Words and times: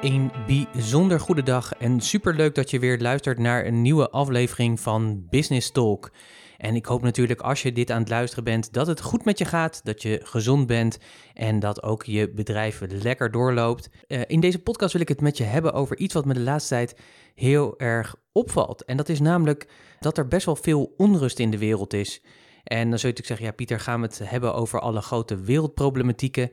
Een 0.00 0.30
bijzonder 0.46 1.20
goede 1.20 1.42
dag 1.42 1.72
en 1.72 2.00
superleuk 2.00 2.54
dat 2.54 2.70
je 2.70 2.78
weer 2.78 2.98
luistert 2.98 3.38
naar 3.38 3.66
een 3.66 3.82
nieuwe 3.82 4.10
aflevering 4.10 4.80
van 4.80 5.26
Business 5.30 5.70
Talk. 5.70 6.10
En 6.56 6.74
ik 6.74 6.86
hoop 6.86 7.02
natuurlijk 7.02 7.40
als 7.40 7.62
je 7.62 7.72
dit 7.72 7.90
aan 7.90 8.00
het 8.00 8.08
luisteren 8.08 8.44
bent 8.44 8.72
dat 8.72 8.86
het 8.86 9.00
goed 9.00 9.24
met 9.24 9.38
je 9.38 9.44
gaat, 9.44 9.80
dat 9.84 10.02
je 10.02 10.20
gezond 10.24 10.66
bent 10.66 10.98
en 11.34 11.58
dat 11.60 11.82
ook 11.82 12.04
je 12.04 12.30
bedrijf 12.30 12.80
lekker 12.88 13.30
doorloopt. 13.30 13.90
Uh, 14.08 14.20
in 14.26 14.40
deze 14.40 14.58
podcast 14.58 14.92
wil 14.92 15.02
ik 15.02 15.08
het 15.08 15.20
met 15.20 15.36
je 15.36 15.44
hebben 15.44 15.72
over 15.72 15.96
iets 15.96 16.14
wat 16.14 16.24
me 16.24 16.34
de 16.34 16.40
laatste 16.40 16.74
tijd 16.74 16.96
heel 17.34 17.78
erg 17.78 18.16
opvalt. 18.32 18.84
En 18.84 18.96
dat 18.96 19.08
is 19.08 19.20
namelijk 19.20 19.68
dat 20.00 20.18
er 20.18 20.28
best 20.28 20.46
wel 20.46 20.56
veel 20.56 20.94
onrust 20.96 21.38
in 21.38 21.50
de 21.50 21.58
wereld 21.58 21.92
is. 21.92 22.22
En 22.64 22.90
dan 22.90 22.98
zul 22.98 23.08
je 23.08 23.14
natuurlijk 23.14 23.26
zeggen, 23.26 23.46
ja 23.46 23.52
Pieter, 23.52 23.80
gaan 23.80 24.00
we 24.00 24.06
het 24.06 24.20
hebben 24.24 24.54
over 24.54 24.80
alle 24.80 25.00
grote 25.00 25.40
wereldproblematieken? 25.40 26.50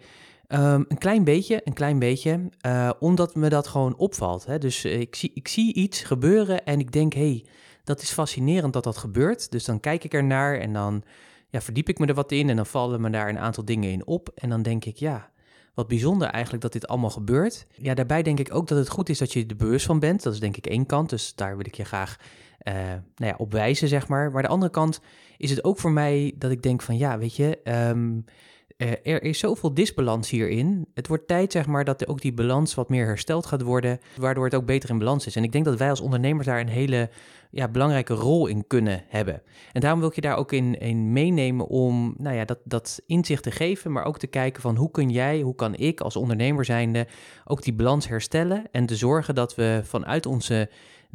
Um, 0.48 0.86
een 0.88 0.98
klein 0.98 1.24
beetje, 1.24 1.62
een 1.64 1.74
klein 1.74 2.00
beetje, 2.00 2.50
uh, 2.66 2.92
omdat 3.00 3.36
me 3.36 3.50
dat 3.50 3.68
gewoon 3.68 3.98
opvalt. 3.98 4.46
Hè? 4.46 4.58
Dus 4.58 4.86
uh, 4.86 5.00
ik, 5.00 5.16
zie, 5.16 5.32
ik 5.34 5.48
zie 5.48 5.74
iets 5.74 6.02
gebeuren 6.02 6.66
en 6.66 6.80
ik 6.80 6.92
denk, 6.92 7.14
hé, 7.14 7.20
hey, 7.20 7.46
dat 7.84 8.02
is 8.02 8.12
fascinerend 8.12 8.74
dat 8.74 8.84
dat 8.84 8.98
gebeurt. 8.98 9.52
Dus 9.52 9.66
dan 9.66 9.80
kijk 9.80 10.04
ik 10.04 10.14
er 10.14 10.24
naar 10.24 10.60
en 10.60 10.74
dan 10.74 11.04
ja, 11.50 11.62
verdiep 11.62 11.90
ik 11.90 12.00
me 12.00 12.06
er 12.06 12.14
wat 12.14 12.32
in 12.32 12.50
en 12.50 12.56
dan 12.56 12.66
vallen 12.66 13.02
me 13.02 13.10
daar 13.10 13.30
een 13.30 13.40
aantal 13.40 13.66
dingen 13.66 13.92
in 13.92 14.08
op. 14.08 14.30
En 14.36 14.50
dan 14.50 14.62
denk 14.62 14.86
ik, 14.86 14.96
ja, 14.96 15.32
wat 15.74 15.88
bijzonder 15.88 16.28
eigenlijk 16.28 16.64
dat 16.64 16.74
dit 16.74 16.88
allemaal 16.88 17.10
gebeurt. 17.10 17.68
Ja, 17.76 17.94
daarbij 17.94 18.24
denk 18.24 18.40
ik 18.40 18.56
ook 18.56 18.68
dat 18.68 18.78
het 18.78 18.90
goed 18.90 19.10
is 19.10 19.18
dat 19.18 19.34
je 19.34 19.46
er 19.46 19.56
bewust 19.56 19.86
van 19.86 20.00
bent. 20.00 20.24
Dat 20.24 20.34
is 20.34 20.40
denk 20.40 20.58
ik 20.58 20.68
één 20.68 20.86
kant, 20.86 21.10
dus 21.10 21.36
daar 21.36 21.58
wil 21.58 21.66
ik 21.66 21.76
je 21.76 21.84
graag 21.84 22.18
uh, 22.68 22.74
nou 23.16 23.32
ja, 23.32 23.36
op 23.38 23.52
wijzen, 23.52 23.88
zeg 23.88 24.08
maar. 24.08 24.32
Maar 24.32 24.42
de 24.42 24.48
andere 24.48 24.72
kant 24.72 25.02
is 25.38 25.50
het 25.50 25.64
ook 25.64 25.80
voor 25.80 25.92
mij 25.92 26.34
dat 26.38 26.52
ik 26.52 26.62
denk 26.62 26.82
van, 26.82 26.98
ja, 26.98 27.18
weet 27.18 27.36
je... 27.36 27.60
Um, 27.64 28.26
uh, 28.78 28.92
er 29.04 29.24
is 29.24 29.40
zoveel 29.40 29.74
disbalans 29.74 30.30
hierin. 30.30 30.88
Het 30.94 31.08
wordt 31.08 31.28
tijd, 31.28 31.52
zeg 31.52 31.66
maar, 31.66 31.86
dat 31.86 32.08
ook 32.08 32.22
die 32.22 32.34
balans 32.34 32.74
wat 32.76 32.90
meer 32.90 33.06
hersteld 33.06 33.46
gaat 33.46 33.62
worden, 33.62 34.00
waardoor 34.18 34.46
het 34.46 34.56
ook 34.56 34.66
beter 34.66 34.90
in 34.90 34.98
balans 34.98 35.26
is. 35.26 35.36
En 35.36 35.44
ik 35.44 35.52
denk 35.52 35.66
dat 35.66 35.78
wij 35.78 35.90
als 35.90 36.02
ondernemers 36.02 36.48
daar 36.48 36.60
een 36.60 36.68
hele 36.68 37.10
ja, 37.52 37.68
belangrijke 37.68 38.14
rol 38.14 38.48
in 38.48 38.68
kunnen 38.68 39.04
hebben. 39.08 39.42
En 39.72 39.82
daarom 39.82 40.00
wil 40.00 40.10
ik 40.10 40.16
je 40.16 40.22
daar 40.22 40.38
ook 40.38 40.52
in, 40.52 40.80
in 40.80 41.12
meenemen 41.12 41.68
om 41.68 42.16
nou 42.18 42.36
ja, 42.36 42.46
dat, 42.46 42.60
dat 42.64 43.02
inzicht 43.06 43.44
te 43.44 43.52
geven, 43.52 43.92
maar 43.92 44.06
ook 44.06 44.18
te 44.18 44.28
kijken 44.28 44.62
van 44.62 44.76
hoe 44.76 44.92
kun 44.92 45.10
jij, 45.10 45.42
hoe 45.42 45.56
kan 45.56 45.76
ik 45.76 46.02
als 46.02 46.16
ondernemer 46.16 46.66
zijnde 46.66 47.08
ook 47.46 47.62
die 47.62 47.74
balans 47.74 48.08
herstellen 48.08 48.64
en 48.72 48.86
te 48.86 48.96
zorgen 48.96 49.36
dat 49.36 49.56
we 49.56 49.82
vanuit 49.84 50.26
onze 50.26 50.70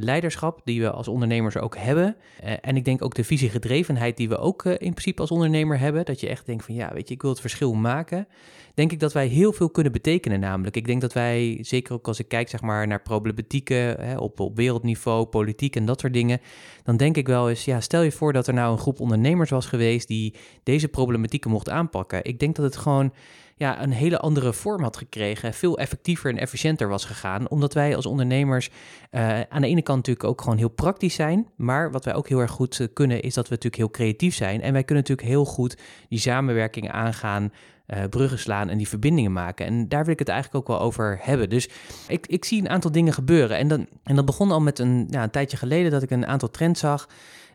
leiderschap 0.04 0.60
die 0.64 0.80
we 0.80 0.90
als 0.90 1.08
ondernemers 1.08 1.56
ook 1.56 1.76
hebben. 1.76 2.16
Uh, 2.44 2.52
en 2.60 2.76
ik 2.76 2.84
denk 2.84 3.04
ook 3.04 3.14
de 3.14 3.24
visiegedrevenheid 3.24 4.16
die 4.16 4.28
we 4.28 4.38
ook 4.38 4.64
uh, 4.64 4.72
in 4.72 4.90
principe 4.90 5.20
als 5.20 5.30
ondernemer 5.30 5.78
hebben. 5.78 6.04
Dat 6.04 6.20
je 6.20 6.28
echt 6.28 6.46
denkt 6.46 6.64
van 6.64 6.74
ja, 6.74 6.92
weet 6.92 7.08
je, 7.08 7.14
ik 7.14 7.22
wil 7.22 7.30
het 7.30 7.40
verschil 7.40 7.74
maken. 7.74 8.26
Denk 8.74 8.92
ik 8.92 9.00
dat 9.00 9.12
wij 9.12 9.26
heel 9.26 9.52
veel 9.52 9.70
kunnen 9.70 9.92
betekenen 9.92 10.40
namelijk. 10.40 10.76
Ik 10.76 10.86
denk 10.86 11.00
dat 11.00 11.12
wij, 11.12 11.58
zeker 11.60 11.94
ook 11.94 12.06
als 12.06 12.18
ik 12.18 12.28
kijk 12.28 12.48
zeg 12.48 12.60
maar 12.60 12.86
naar 12.86 13.02
problematieken 13.02 13.76
hè, 13.76 14.18
op, 14.18 14.40
op 14.40 14.56
wereldniveau, 14.56 15.26
politiek 15.26 15.76
en 15.76 15.84
dat 15.84 16.00
soort 16.00 16.12
dingen. 16.12 16.40
Dan 16.84 16.96
denk 16.96 17.16
ik 17.16 17.26
wel 17.26 17.48
eens, 17.48 17.64
ja, 17.64 17.80
stel 17.80 18.02
je 18.02 18.12
voor 18.12 18.32
dat 18.32 18.46
er 18.46 18.54
nou 18.54 18.72
een 18.72 18.78
groep 18.78 19.00
ondernemers 19.00 19.50
was 19.50 19.66
geweest 19.66 20.08
die 20.08 20.34
deze 20.62 20.88
problematieken 20.88 21.50
mocht 21.50 21.68
aanpakken. 21.68 22.24
Ik 22.24 22.38
denk 22.38 22.56
dat 22.56 22.64
het 22.64 22.76
gewoon 22.76 23.12
ja, 23.60 23.82
een 23.82 23.92
hele 23.92 24.18
andere 24.18 24.52
vorm 24.52 24.82
had 24.82 24.96
gekregen, 24.96 25.54
veel 25.54 25.78
effectiever 25.78 26.30
en 26.30 26.38
efficiënter 26.38 26.88
was 26.88 27.04
gegaan. 27.04 27.48
Omdat 27.48 27.74
wij 27.74 27.96
als 27.96 28.06
ondernemers 28.06 28.70
uh, 29.10 29.40
aan 29.40 29.60
de 29.60 29.66
ene 29.66 29.82
kant 29.82 29.96
natuurlijk 29.96 30.28
ook 30.28 30.40
gewoon 30.40 30.58
heel 30.58 30.68
praktisch 30.68 31.14
zijn. 31.14 31.48
Maar 31.56 31.90
wat 31.90 32.04
wij 32.04 32.14
ook 32.14 32.28
heel 32.28 32.40
erg 32.40 32.50
goed 32.50 32.78
uh, 32.78 32.86
kunnen, 32.92 33.22
is 33.22 33.34
dat 33.34 33.48
we 33.48 33.54
natuurlijk 33.54 33.82
heel 33.82 33.90
creatief 33.90 34.34
zijn. 34.34 34.62
En 34.62 34.72
wij 34.72 34.84
kunnen 34.84 35.04
natuurlijk 35.04 35.28
heel 35.28 35.44
goed 35.44 35.76
die 36.08 36.18
samenwerking 36.18 36.90
aangaan. 36.90 37.52
Uh, 37.86 38.04
bruggen 38.10 38.38
slaan 38.38 38.68
en 38.68 38.78
die 38.78 38.88
verbindingen 38.88 39.32
maken. 39.32 39.66
En 39.66 39.88
daar 39.88 40.04
wil 40.04 40.12
ik 40.12 40.18
het 40.18 40.28
eigenlijk 40.28 40.58
ook 40.60 40.76
wel 40.76 40.86
over 40.86 41.18
hebben. 41.22 41.50
Dus 41.50 41.68
ik, 42.08 42.26
ik 42.26 42.44
zie 42.44 42.60
een 42.60 42.68
aantal 42.68 42.92
dingen 42.92 43.12
gebeuren. 43.12 43.56
En, 43.56 43.68
dan, 43.68 43.86
en 44.02 44.16
dat 44.16 44.24
begon 44.24 44.50
al 44.50 44.60
met 44.60 44.78
een, 44.78 45.06
ja, 45.10 45.22
een 45.22 45.30
tijdje 45.30 45.56
geleden 45.56 45.90
dat 45.90 46.02
ik 46.02 46.10
een 46.10 46.26
aantal 46.26 46.50
trends 46.50 46.80
zag. 46.80 47.08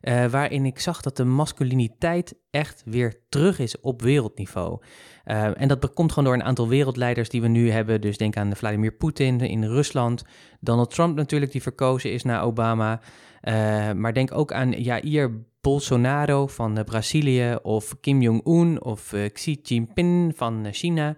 Uh, 0.08 0.26
waarin 0.26 0.66
ik 0.66 0.80
zag 0.80 1.02
dat 1.02 1.18
de 1.18 1.24
masculiniteit 1.24 2.36
echt 2.50 2.84
weer 2.86 3.22
terug 3.30 3.60
is 3.60 3.80
op 3.82 4.02
wereldniveau. 4.02 4.82
Uh, 5.26 5.62
en 5.62 5.68
dat 5.68 5.94
komt 5.94 6.12
gewoon 6.12 6.30
door 6.30 6.40
een 6.40 6.48
aantal 6.48 6.68
wereldleiders 6.68 7.30
die 7.30 7.42
we 7.42 7.48
nu 7.48 7.70
hebben. 7.72 8.02
Dus 8.02 8.18
denk 8.18 8.38
aan 8.38 8.56
Vladimir 8.56 8.92
Poetin 8.92 9.40
in 9.40 9.64
Rusland. 9.64 10.24
Donald 10.60 10.90
Trump 10.90 11.16
natuurlijk, 11.16 11.52
die 11.52 11.62
verkozen 11.62 12.12
is 12.12 12.24
naar 12.24 12.44
Obama. 12.44 13.02
Uh, 13.44 13.54
maar 13.92 14.14
denk 14.14 14.32
ook 14.34 14.54
aan 14.54 14.72
Jair 14.72 15.46
Bolsonaro 15.62 16.48
van 16.48 16.84
Brazilië. 16.84 17.56
Of 17.62 18.00
Kim 18.00 18.22
Jong-un 18.22 18.84
of 18.84 19.14
Xi 19.34 19.60
Jinping 19.64 20.34
van 20.36 20.68
China. 20.72 21.16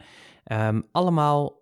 Um, 0.51 0.83
allemaal 0.91 1.61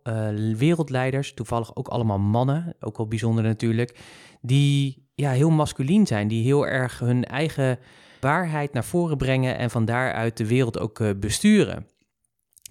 wereldleiders, 0.58 1.34
toevallig 1.34 1.76
ook 1.76 1.88
allemaal 1.88 2.20
mannen. 2.20 2.76
Ook 2.80 2.98
wel 2.98 3.08
bijzonder 3.08 3.44
natuurlijk. 3.44 4.00
Die 4.42 5.05
ja, 5.16 5.32
heel 5.32 5.50
masculien 5.50 6.08
zijn, 6.08 6.28
die 6.28 6.44
heel 6.44 6.68
erg 6.68 7.00
hun 7.00 7.24
eigen 7.24 7.80
waarheid 8.20 8.74
naar 8.74 8.84
voren 8.84 9.18
brengen 9.18 9.58
en 9.58 9.70
van 9.70 9.86
daaruit 9.86 10.38
de 10.38 10.48
wereld 10.48 10.80
ook 10.80 11.00
uh, 11.00 11.10
besturen. 11.20 11.88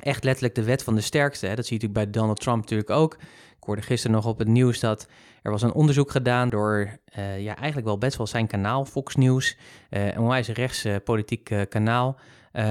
Echt 0.02 0.24
letterlijk 0.24 0.54
de 0.54 0.62
wet 0.64 0.82
van 0.82 0.94
de 0.94 1.00
sterkste. 1.00 1.46
Hè? 1.46 1.54
Dat 1.54 1.66
zie 1.66 1.78
je 1.78 1.82
natuurlijk 1.82 2.12
bij 2.12 2.20
Donald 2.20 2.40
Trump 2.40 2.60
natuurlijk 2.60 2.90
ook. 2.90 3.14
Ik 3.56 3.70
hoorde 3.70 3.82
gisteren 3.82 4.16
nog 4.16 4.26
op 4.26 4.38
het 4.38 4.48
nieuws 4.48 4.80
dat 4.80 5.08
er 5.42 5.50
was 5.50 5.62
een 5.62 5.72
onderzoek 5.72 6.10
gedaan 6.10 6.48
door 6.48 6.98
uh, 7.18 7.40
ja, 7.40 7.56
eigenlijk 7.56 7.86
wel 7.86 7.98
best 7.98 8.16
wel 8.16 8.26
zijn 8.26 8.46
kanaal, 8.46 8.84
Fox 8.84 9.14
News, 9.14 9.56
uh, 9.90 10.06
een 10.06 10.18
onwijs 10.18 10.48
rechts 10.48 10.86
politiek 11.04 11.66
kanaal. 11.68 12.18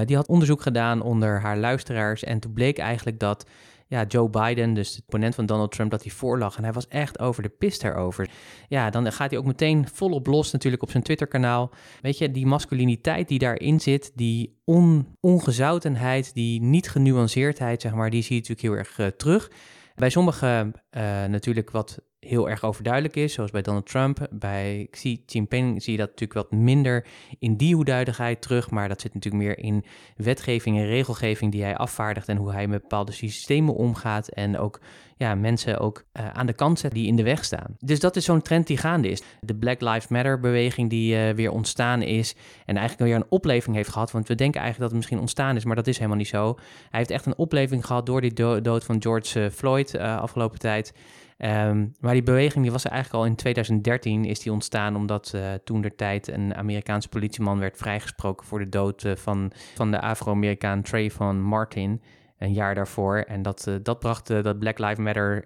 die 0.04 0.16
had 0.16 0.28
onderzoek 0.28 0.62
gedaan 0.62 1.02
onder 1.02 1.40
haar 1.40 1.56
luisteraars 1.56 2.24
en 2.24 2.40
toen 2.40 2.52
bleek 2.52 2.78
eigenlijk 2.78 3.18
dat 3.18 3.46
ja, 3.94 4.04
Joe 4.08 4.28
Biden, 4.28 4.74
dus 4.74 4.94
de 4.94 5.02
opponent 5.02 5.34
van 5.34 5.46
Donald 5.46 5.72
Trump, 5.72 5.90
dat 5.90 6.02
hij 6.02 6.12
voorlag. 6.12 6.56
En 6.56 6.62
hij 6.62 6.72
was 6.72 6.88
echt 6.88 7.18
over 7.18 7.42
de 7.42 7.48
pist 7.48 7.80
daarover. 7.80 8.30
Ja, 8.68 8.90
dan 8.90 9.12
gaat 9.12 9.30
hij 9.30 9.38
ook 9.38 9.44
meteen 9.44 9.88
volop 9.92 10.26
los 10.26 10.52
natuurlijk 10.52 10.82
op 10.82 10.90
zijn 10.90 11.02
Twitter-kanaal. 11.02 11.70
Weet 12.00 12.18
je, 12.18 12.30
die 12.30 12.46
masculiniteit 12.46 13.28
die 13.28 13.38
daarin 13.38 13.80
zit, 13.80 14.12
die 14.14 14.60
on, 14.64 15.16
ongezoutenheid, 15.20 16.34
die 16.34 16.60
niet 16.60 16.90
genuanceerdheid, 16.90 17.82
zeg 17.82 17.94
maar, 17.94 18.10
die 18.10 18.22
zie 18.22 18.34
je 18.34 18.40
natuurlijk 18.40 18.68
heel 18.68 18.78
erg 18.78 18.98
uh, 18.98 19.16
terug. 19.16 19.50
Bij 19.94 20.10
sommigen 20.10 20.72
uh, 20.96 21.02
natuurlijk 21.24 21.70
wat 21.70 21.98
heel 22.26 22.48
erg 22.48 22.64
overduidelijk 22.64 23.16
is, 23.16 23.32
zoals 23.32 23.50
bij 23.50 23.62
Donald 23.62 23.86
Trump. 23.86 24.26
Bij 24.30 24.86
Xi 24.90 25.22
Jinping 25.26 25.82
zie 25.82 25.92
je 25.92 25.98
dat 25.98 26.08
natuurlijk 26.08 26.50
wat 26.50 26.60
minder 26.60 27.06
in 27.38 27.56
die 27.56 27.74
hoeduidigheid 27.74 28.42
terug, 28.42 28.70
maar 28.70 28.88
dat 28.88 29.00
zit 29.00 29.14
natuurlijk 29.14 29.44
meer 29.44 29.58
in 29.58 29.84
wetgeving 30.16 30.76
en 30.76 30.86
regelgeving 30.86 31.52
die 31.52 31.62
hij 31.62 31.76
afvaardigt 31.76 32.28
en 32.28 32.36
hoe 32.36 32.52
hij 32.52 32.66
met 32.66 32.80
bepaalde 32.80 33.12
systemen 33.12 33.74
omgaat 33.74 34.28
en 34.28 34.58
ook 34.58 34.80
ja, 35.16 35.34
mensen 35.34 35.78
ook 35.78 36.04
uh, 36.12 36.28
aan 36.28 36.46
de 36.46 36.52
kant 36.52 36.78
zet 36.78 36.92
die 36.92 37.06
in 37.06 37.16
de 37.16 37.22
weg 37.22 37.44
staan. 37.44 37.76
Dus 37.78 38.00
dat 38.00 38.16
is 38.16 38.24
zo'n 38.24 38.42
trend 38.42 38.66
die 38.66 38.76
gaande 38.76 39.08
is. 39.08 39.22
De 39.40 39.54
Black 39.54 39.80
Lives 39.80 40.08
Matter 40.08 40.40
beweging 40.40 40.90
die 40.90 41.16
uh, 41.16 41.30
weer 41.30 41.50
ontstaan 41.50 42.02
is 42.02 42.34
en 42.64 42.76
eigenlijk 42.76 43.08
weer 43.10 43.20
een 43.20 43.30
opleving 43.30 43.76
heeft 43.76 43.88
gehad, 43.88 44.10
want 44.10 44.28
we 44.28 44.34
denken 44.34 44.60
eigenlijk 44.60 44.80
dat 44.80 44.88
het 44.90 44.98
misschien 44.98 45.20
ontstaan 45.20 45.56
is, 45.56 45.64
maar 45.64 45.76
dat 45.76 45.86
is 45.86 45.96
helemaal 45.96 46.18
niet 46.18 46.28
zo. 46.28 46.54
Hij 46.90 46.98
heeft 46.98 47.10
echt 47.10 47.26
een 47.26 47.36
opleving 47.36 47.86
gehad 47.86 48.06
door 48.06 48.20
die 48.20 48.32
do 48.32 48.60
dood 48.60 48.84
van 48.84 49.02
George 49.02 49.40
uh, 49.40 49.50
Floyd 49.50 49.98
afgelopen 49.98 50.58
tijd. 50.58 50.94
Um, 51.38 51.94
maar 52.00 52.12
die 52.12 52.22
beweging 52.22 52.62
die 52.62 52.72
was 52.72 52.84
er 52.84 52.90
eigenlijk 52.90 53.22
al 53.24 53.30
in 53.30 53.36
2013 53.36 54.24
is 54.24 54.40
die 54.40 54.52
ontstaan 54.52 54.96
omdat 54.96 55.34
toen 55.64 55.80
der 55.80 55.96
tijd 55.96 56.28
een 56.28 56.54
Amerikaanse 56.54 57.08
politieman 57.08 57.58
werd 57.58 57.76
vrijgesproken 57.76 58.46
voor 58.46 58.58
de 58.58 58.68
dood 58.68 59.04
van, 59.14 59.52
van 59.74 59.90
de 59.90 60.00
Afro-Amerikaan 60.00 60.82
Trayvon 60.82 61.42
Martin. 61.42 62.00
Een 62.44 62.52
jaar 62.52 62.74
daarvoor. 62.74 63.16
En 63.16 63.42
dat, 63.42 63.70
dat 63.82 63.98
bracht 63.98 64.26
dat 64.26 64.58
Black 64.58 64.78
Lives 64.78 64.98
Matter 64.98 65.44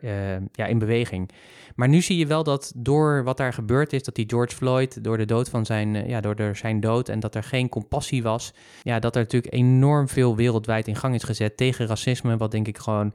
ja, 0.53 0.67
in 0.67 0.79
beweging. 0.79 1.31
Maar 1.75 1.89
nu 1.89 2.01
zie 2.01 2.19
je 2.19 2.27
wel 2.27 2.43
dat 2.43 2.73
door 2.77 3.25
wat 3.25 3.37
daar 3.37 3.53
gebeurd 3.53 3.93
is, 3.93 4.03
dat 4.03 4.15
die 4.15 4.29
George 4.29 4.57
Floyd, 4.57 5.05
door 5.05 5.17
de 5.17 5.25
dood 5.25 5.49
van 5.49 5.67
zijn, 5.67 6.09
ja, 6.09 6.21
door 6.21 6.35
de, 6.35 6.51
zijn 6.55 6.81
dood 6.81 7.09
en 7.09 7.21
dat 7.21 7.35
er 7.35 7.43
geen 7.43 7.69
compassie 7.69 8.23
was, 8.23 8.53
ja, 8.83 8.99
dat 8.99 9.17
er 9.17 9.23
natuurlijk 9.23 9.55
enorm 9.55 10.09
veel 10.09 10.37
wereldwijd 10.37 10.89
in 10.89 10.97
gang 10.97 11.15
is 11.15 11.23
gezet 11.23 11.57
tegen 11.57 11.87
racisme, 11.87 12.37
wat 12.37 12.51
denk 12.51 12.67
ik 12.69 12.79
gewoon 12.79 13.13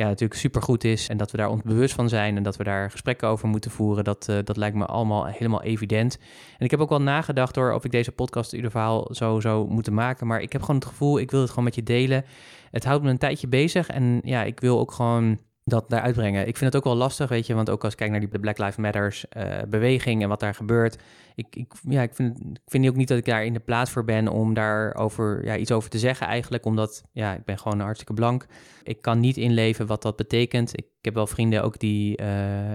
ja, 0.00 0.06
natuurlijk 0.06 0.40
supergoed 0.40 0.84
is 0.84 1.08
en 1.08 1.16
dat 1.16 1.30
we 1.30 1.36
daar 1.36 1.48
ons 1.48 1.62
bewust 1.62 1.94
van 1.94 2.08
zijn 2.08 2.36
en 2.36 2.42
dat 2.42 2.56
we 2.56 2.64
daar 2.64 2.90
gesprekken 2.90 3.28
over 3.28 3.48
moeten 3.48 3.70
voeren, 3.70 4.04
dat, 4.04 4.26
uh, 4.30 4.38
dat 4.44 4.56
lijkt 4.56 4.76
me 4.76 4.86
allemaal 4.86 5.26
helemaal 5.26 5.62
evident. 5.62 6.18
En 6.58 6.64
ik 6.64 6.70
heb 6.70 6.80
ook 6.80 6.88
wel 6.88 7.02
nagedacht 7.02 7.54
door 7.54 7.72
of 7.72 7.84
ik 7.84 7.90
deze 7.90 8.12
podcast 8.12 8.52
ieder 8.52 8.70
verhaal 8.70 9.08
zo 9.10 9.40
zou 9.40 9.68
moeten 9.70 9.94
maken, 9.94 10.26
maar 10.26 10.40
ik 10.40 10.52
heb 10.52 10.60
gewoon 10.60 10.76
het 10.76 10.88
gevoel, 10.88 11.18
ik 11.18 11.30
wil 11.30 11.40
het 11.40 11.48
gewoon 11.48 11.64
met 11.64 11.74
je 11.74 11.82
delen. 11.82 12.24
Het 12.70 12.84
houdt 12.84 13.02
me 13.02 13.10
een 13.10 13.18
tijdje 13.18 13.48
bezig 13.48 13.88
en 13.88 14.20
ja, 14.24 14.42
ik 14.42 14.60
wil 14.60 14.78
ook 14.78 14.92
gewoon 14.92 15.38
dat 15.70 15.90
daar 15.90 16.00
uitbrengen. 16.00 16.46
Ik 16.46 16.56
vind 16.56 16.72
het 16.72 16.76
ook 16.76 16.92
wel 16.92 17.02
lastig, 17.02 17.28
weet 17.28 17.46
je, 17.46 17.54
want 17.54 17.70
ook 17.70 17.84
als 17.84 17.92
ik 17.92 17.98
kijk 17.98 18.10
naar 18.10 18.20
die 18.20 18.40
Black 18.40 18.58
Lives 18.58 18.76
Matters 18.76 19.24
uh, 19.36 19.58
beweging 19.68 20.22
en 20.22 20.28
wat 20.28 20.40
daar 20.40 20.54
gebeurt, 20.54 20.98
ik, 21.34 21.56
ik, 21.56 21.72
ja, 21.88 22.02
ik, 22.02 22.14
vind, 22.14 22.38
ik 22.40 22.60
vind 22.66 22.88
ook 22.88 22.96
niet 22.96 23.08
dat 23.08 23.18
ik 23.18 23.24
daar 23.24 23.44
in 23.44 23.52
de 23.52 23.60
plaats 23.60 23.90
voor 23.90 24.04
ben 24.04 24.28
om 24.28 24.54
daar 24.54 24.94
over, 24.94 25.44
ja, 25.44 25.56
iets 25.56 25.70
over 25.70 25.90
te 25.90 25.98
zeggen 25.98 26.26
eigenlijk, 26.26 26.64
omdat 26.64 27.02
ja, 27.12 27.34
ik 27.34 27.44
ben 27.44 27.58
gewoon 27.58 27.80
hartstikke 27.80 28.14
blank. 28.14 28.46
Ik 28.82 29.02
kan 29.02 29.20
niet 29.20 29.36
inleven 29.36 29.86
wat 29.86 30.02
dat 30.02 30.16
betekent. 30.16 30.78
Ik, 30.78 30.86
heb 31.00 31.14
wel 31.14 31.26
vrienden 31.26 31.62
ook 31.62 31.78
die 31.78 32.20
uh, 32.20 32.68
uh, 32.68 32.74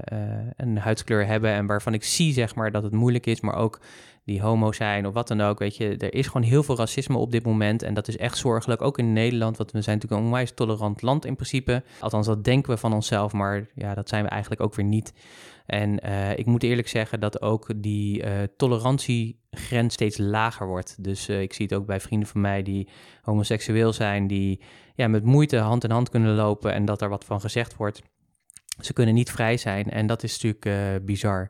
een 0.56 0.77
huidskleur 0.77 1.25
hebben 1.25 1.51
en 1.51 1.65
waarvan 1.65 1.94
ik 1.94 2.03
zie 2.03 2.33
zeg 2.33 2.56
maar 2.56 2.71
dat 2.71 2.83
het 2.83 2.94
moeilijk 2.94 3.25
is, 3.25 3.41
maar 3.41 3.56
ook 3.56 3.80
die 4.25 4.42
homo 4.42 4.72
zijn 4.72 5.07
of 5.07 5.13
wat 5.13 5.27
dan 5.27 5.42
ook. 5.42 5.60
Weet 5.60 5.77
je, 5.77 5.98
er 5.98 6.13
is 6.13 6.27
gewoon 6.27 6.48
heel 6.48 6.63
veel 6.63 6.77
racisme 6.77 7.18
op 7.18 7.31
dit 7.31 7.45
moment. 7.45 7.81
En 7.83 7.94
dat 7.94 8.07
is 8.07 8.18
echt 8.18 8.38
zorgelijk. 8.38 8.81
Ook 8.81 8.98
in 8.98 9.13
Nederland, 9.13 9.57
want 9.57 9.72
we 9.72 9.81
zijn 9.81 9.95
natuurlijk 9.95 10.22
een 10.22 10.27
onwijs 10.27 10.51
tolerant 10.54 11.01
land 11.01 11.25
in 11.25 11.36
principe. 11.36 11.83
Althans, 12.00 12.27
dat 12.27 12.44
denken 12.44 12.72
we 12.74 12.77
van 12.77 12.94
onszelf, 12.94 13.33
maar 13.33 13.69
ja, 13.75 13.94
dat 13.94 14.10
zijn 14.10 14.24
we 14.24 14.30
eigenlijk 14.30 14.62
ook 14.62 14.75
weer 14.75 14.86
niet. 14.86 15.13
En 15.66 16.06
uh, 16.06 16.38
ik 16.38 16.45
moet 16.45 16.63
eerlijk 16.63 16.88
zeggen 16.88 17.19
dat 17.19 17.42
ook 17.42 17.69
die 17.75 18.24
uh, 18.24 18.31
tolerantiegrens 18.57 19.94
steeds 19.94 20.18
lager 20.18 20.68
wordt. 20.68 21.04
Dus 21.04 21.30
uh, 21.30 21.42
ik 21.42 21.54
zie 21.54 21.66
het 21.66 21.75
ook 21.75 21.86
bij 21.86 22.00
vrienden 22.00 22.30
van 22.30 22.42
mij 22.42 22.63
die 22.63 22.89
homoseksueel 23.22 23.94
zijn, 23.94 24.27
die 24.27 24.62
ja, 24.95 25.07
met 25.07 25.24
moeite 25.24 25.57
hand 25.57 25.83
in 25.83 25.92
hand 25.92 26.10
kunnen 26.10 26.36
lopen 26.36 26.74
en 26.74 26.86
dat 26.86 27.01
er 27.01 27.10
wat 27.10 27.25
van 27.25 27.42
gezegd 27.42 27.75
wordt. 27.75 28.01
Ze 28.80 28.94
kunnen 28.94 29.13
niet 29.13 29.31
vrij 29.31 29.57
zijn 29.57 29.89
en 29.89 30.07
dat 30.07 30.24
is 30.24 30.42
natuurlijk 30.42 31.06
bizar 31.06 31.50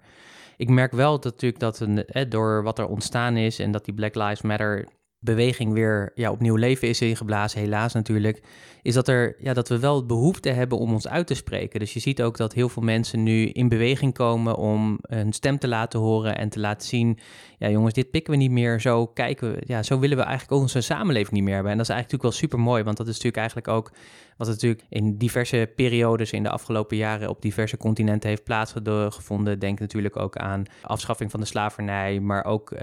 ik 0.58 0.70
merk 0.70 0.92
wel 0.92 1.12
dat 1.12 1.24
natuurlijk 1.24 1.60
dat 1.62 1.80
een, 1.80 2.06
eh, 2.06 2.30
door 2.30 2.64
wat 2.64 2.80
er 2.80 2.88
ontstaan 2.88 3.38
is 3.38 3.60
en 3.60 3.72
dat 3.72 3.86
die 3.86 3.94
Black 3.94 4.16
Lives 4.16 4.42
Matter 4.42 4.86
beweging 5.26 5.74
weer 5.74 6.12
ja, 6.16 6.32
opnieuw 6.32 6.56
leven 6.56 6.88
is 6.88 7.02
ingeblazen, 7.02 7.60
helaas 7.60 7.94
natuurlijk, 7.94 8.42
is 8.82 8.94
dat, 8.94 9.08
er, 9.08 9.36
ja, 9.40 9.54
dat 9.54 9.70
we 9.70 9.80
wel 9.80 10.06
behoefte 10.06 10.50
hebben 10.50 10.78
om 10.78 10.94
ons 10.94 11.08
uit 11.08 11.28
te 11.28 11.34
spreken. 11.34 11.80
Dus 11.80 11.94
je 11.94 12.00
ziet 12.00 12.22
ook 12.22 12.38
dat 12.38 12.54
heel 12.54 12.70
veel 12.70 12.84
mensen 12.84 13.24
nu 13.24 13.46
in 13.46 13.70
beweging 13.70 14.14
komen 14.14 14.56
om 14.56 15.00
hun 15.02 15.34
stem 15.34 15.60
te 15.60 15.68
laten 15.68 16.00
horen 16.00 16.38
en 16.38 16.50
te 16.50 16.60
laten 16.60 16.88
zien, 16.88 17.20
ja 17.58 17.70
jongens, 17.70 17.94
dit 17.94 18.12
pikken 18.12 18.34
we 18.34 18.40
niet 18.40 18.52
meer, 18.52 18.82
zo 18.82 19.08
kijken 19.08 19.52
we, 19.52 19.62
ja, 19.66 19.84
zo 19.84 20.00
willen 20.00 20.18
we 20.18 20.24
eigenlijk 20.24 20.62
onze 20.62 20.82
samenleving 20.82 21.32
niet 21.32 21.44
meer 21.44 21.54
hebben. 21.54 21.72
En 21.72 21.78
dat 21.78 21.90
is 21.90 21.94
eigenlijk 21.94 22.24
natuurlijk 22.24 22.50
wel 22.50 22.50
super 22.50 22.72
mooi, 22.72 22.84
want 22.84 22.98
dat 22.98 23.08
is 23.08 23.14
natuurlijk 23.14 23.38
eigenlijk 23.38 23.68
ook 23.68 23.92
wat 24.38 24.48
natuurlijk 24.48 24.84
in 24.90 25.18
diverse 25.18 25.72
periodes 25.76 26.32
in 26.32 26.44
de 26.44 26.50
afgelopen 26.50 26.98
jaren 26.98 27.30
op 27.30 27.42
diverse 27.42 27.78
continenten 27.78 28.30
heeft 28.30 28.44
plaatsgevonden. 28.44 29.60
Denk 29.60 29.80
natuurlijk 29.80 30.18
ook 30.18 30.38
aan 30.38 30.64
afschaffing 30.82 31.32
van 31.32 31.40
de 31.40 31.46
slavernij, 31.46 32.20
maar 32.20 32.46
ook 32.46 32.72
uh, 32.72 32.80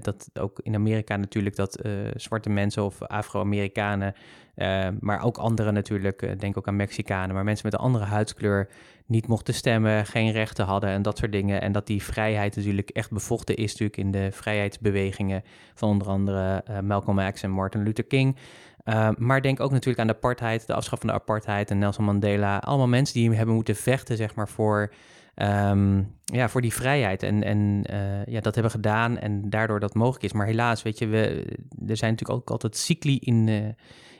dat 0.00 0.30
ook 0.34 0.60
in 0.62 0.74
Amerika 0.74 1.16
natuurlijk 1.16 1.56
dat 1.56 1.86
uh, 1.86 1.92
zwarte 2.16 2.50
mensen 2.50 2.84
of 2.84 3.02
Afro-Amerikanen, 3.02 4.14
uh, 4.56 4.88
maar 5.00 5.24
ook 5.24 5.36
anderen 5.36 5.74
natuurlijk, 5.74 6.40
denk 6.40 6.58
ook 6.58 6.68
aan 6.68 6.76
Mexicanen, 6.76 7.34
maar 7.34 7.44
mensen 7.44 7.66
met 7.70 7.74
een 7.74 7.86
andere 7.86 8.04
huidskleur 8.04 8.68
niet 9.06 9.26
mochten 9.26 9.54
stemmen, 9.54 10.06
geen 10.06 10.32
rechten 10.32 10.64
hadden 10.64 10.90
en 10.90 11.02
dat 11.02 11.18
soort 11.18 11.32
dingen. 11.32 11.60
En 11.60 11.72
dat 11.72 11.86
die 11.86 12.02
vrijheid 12.02 12.56
natuurlijk 12.56 12.90
echt 12.90 13.10
bevochten 13.10 13.56
is 13.56 13.70
natuurlijk 13.70 13.96
in 13.96 14.10
de 14.10 14.28
vrijheidsbewegingen 14.32 15.42
van 15.74 15.88
onder 15.88 16.08
andere 16.08 16.64
Malcolm 16.82 17.32
X 17.32 17.42
en 17.42 17.50
Martin 17.50 17.82
Luther 17.82 18.04
King. 18.04 18.36
Uh, 18.84 19.08
maar 19.16 19.42
denk 19.42 19.60
ook 19.60 19.70
natuurlijk 19.70 19.98
aan 19.98 20.06
de 20.06 20.14
apartheid, 20.14 20.66
de 20.66 20.74
afschaffing 20.74 21.10
van 21.10 21.18
de 21.18 21.24
apartheid 21.24 21.70
en 21.70 21.78
Nelson 21.78 22.04
Mandela. 22.04 22.58
Allemaal 22.58 22.88
mensen 22.88 23.14
die 23.14 23.36
hebben 23.36 23.54
moeten 23.54 23.76
vechten, 23.76 24.16
zeg 24.16 24.34
maar, 24.34 24.48
voor, 24.48 24.92
um, 25.34 26.16
ja, 26.24 26.48
voor 26.48 26.60
die 26.60 26.72
vrijheid. 26.72 27.22
En, 27.22 27.42
en 27.42 27.84
uh, 27.90 28.24
ja, 28.24 28.40
dat 28.40 28.54
hebben 28.54 28.72
gedaan 28.72 29.18
en 29.18 29.50
daardoor 29.50 29.80
dat 29.80 29.94
mogelijk 29.94 30.24
is. 30.24 30.32
Maar 30.32 30.46
helaas, 30.46 30.82
weet 30.82 30.98
je, 30.98 31.06
we, 31.06 31.44
er 31.86 31.96
zijn 31.96 32.10
natuurlijk 32.10 32.40
ook 32.40 32.50
altijd 32.50 32.76
cycli 32.76 33.18
in, 33.18 33.46
uh, 33.46 33.68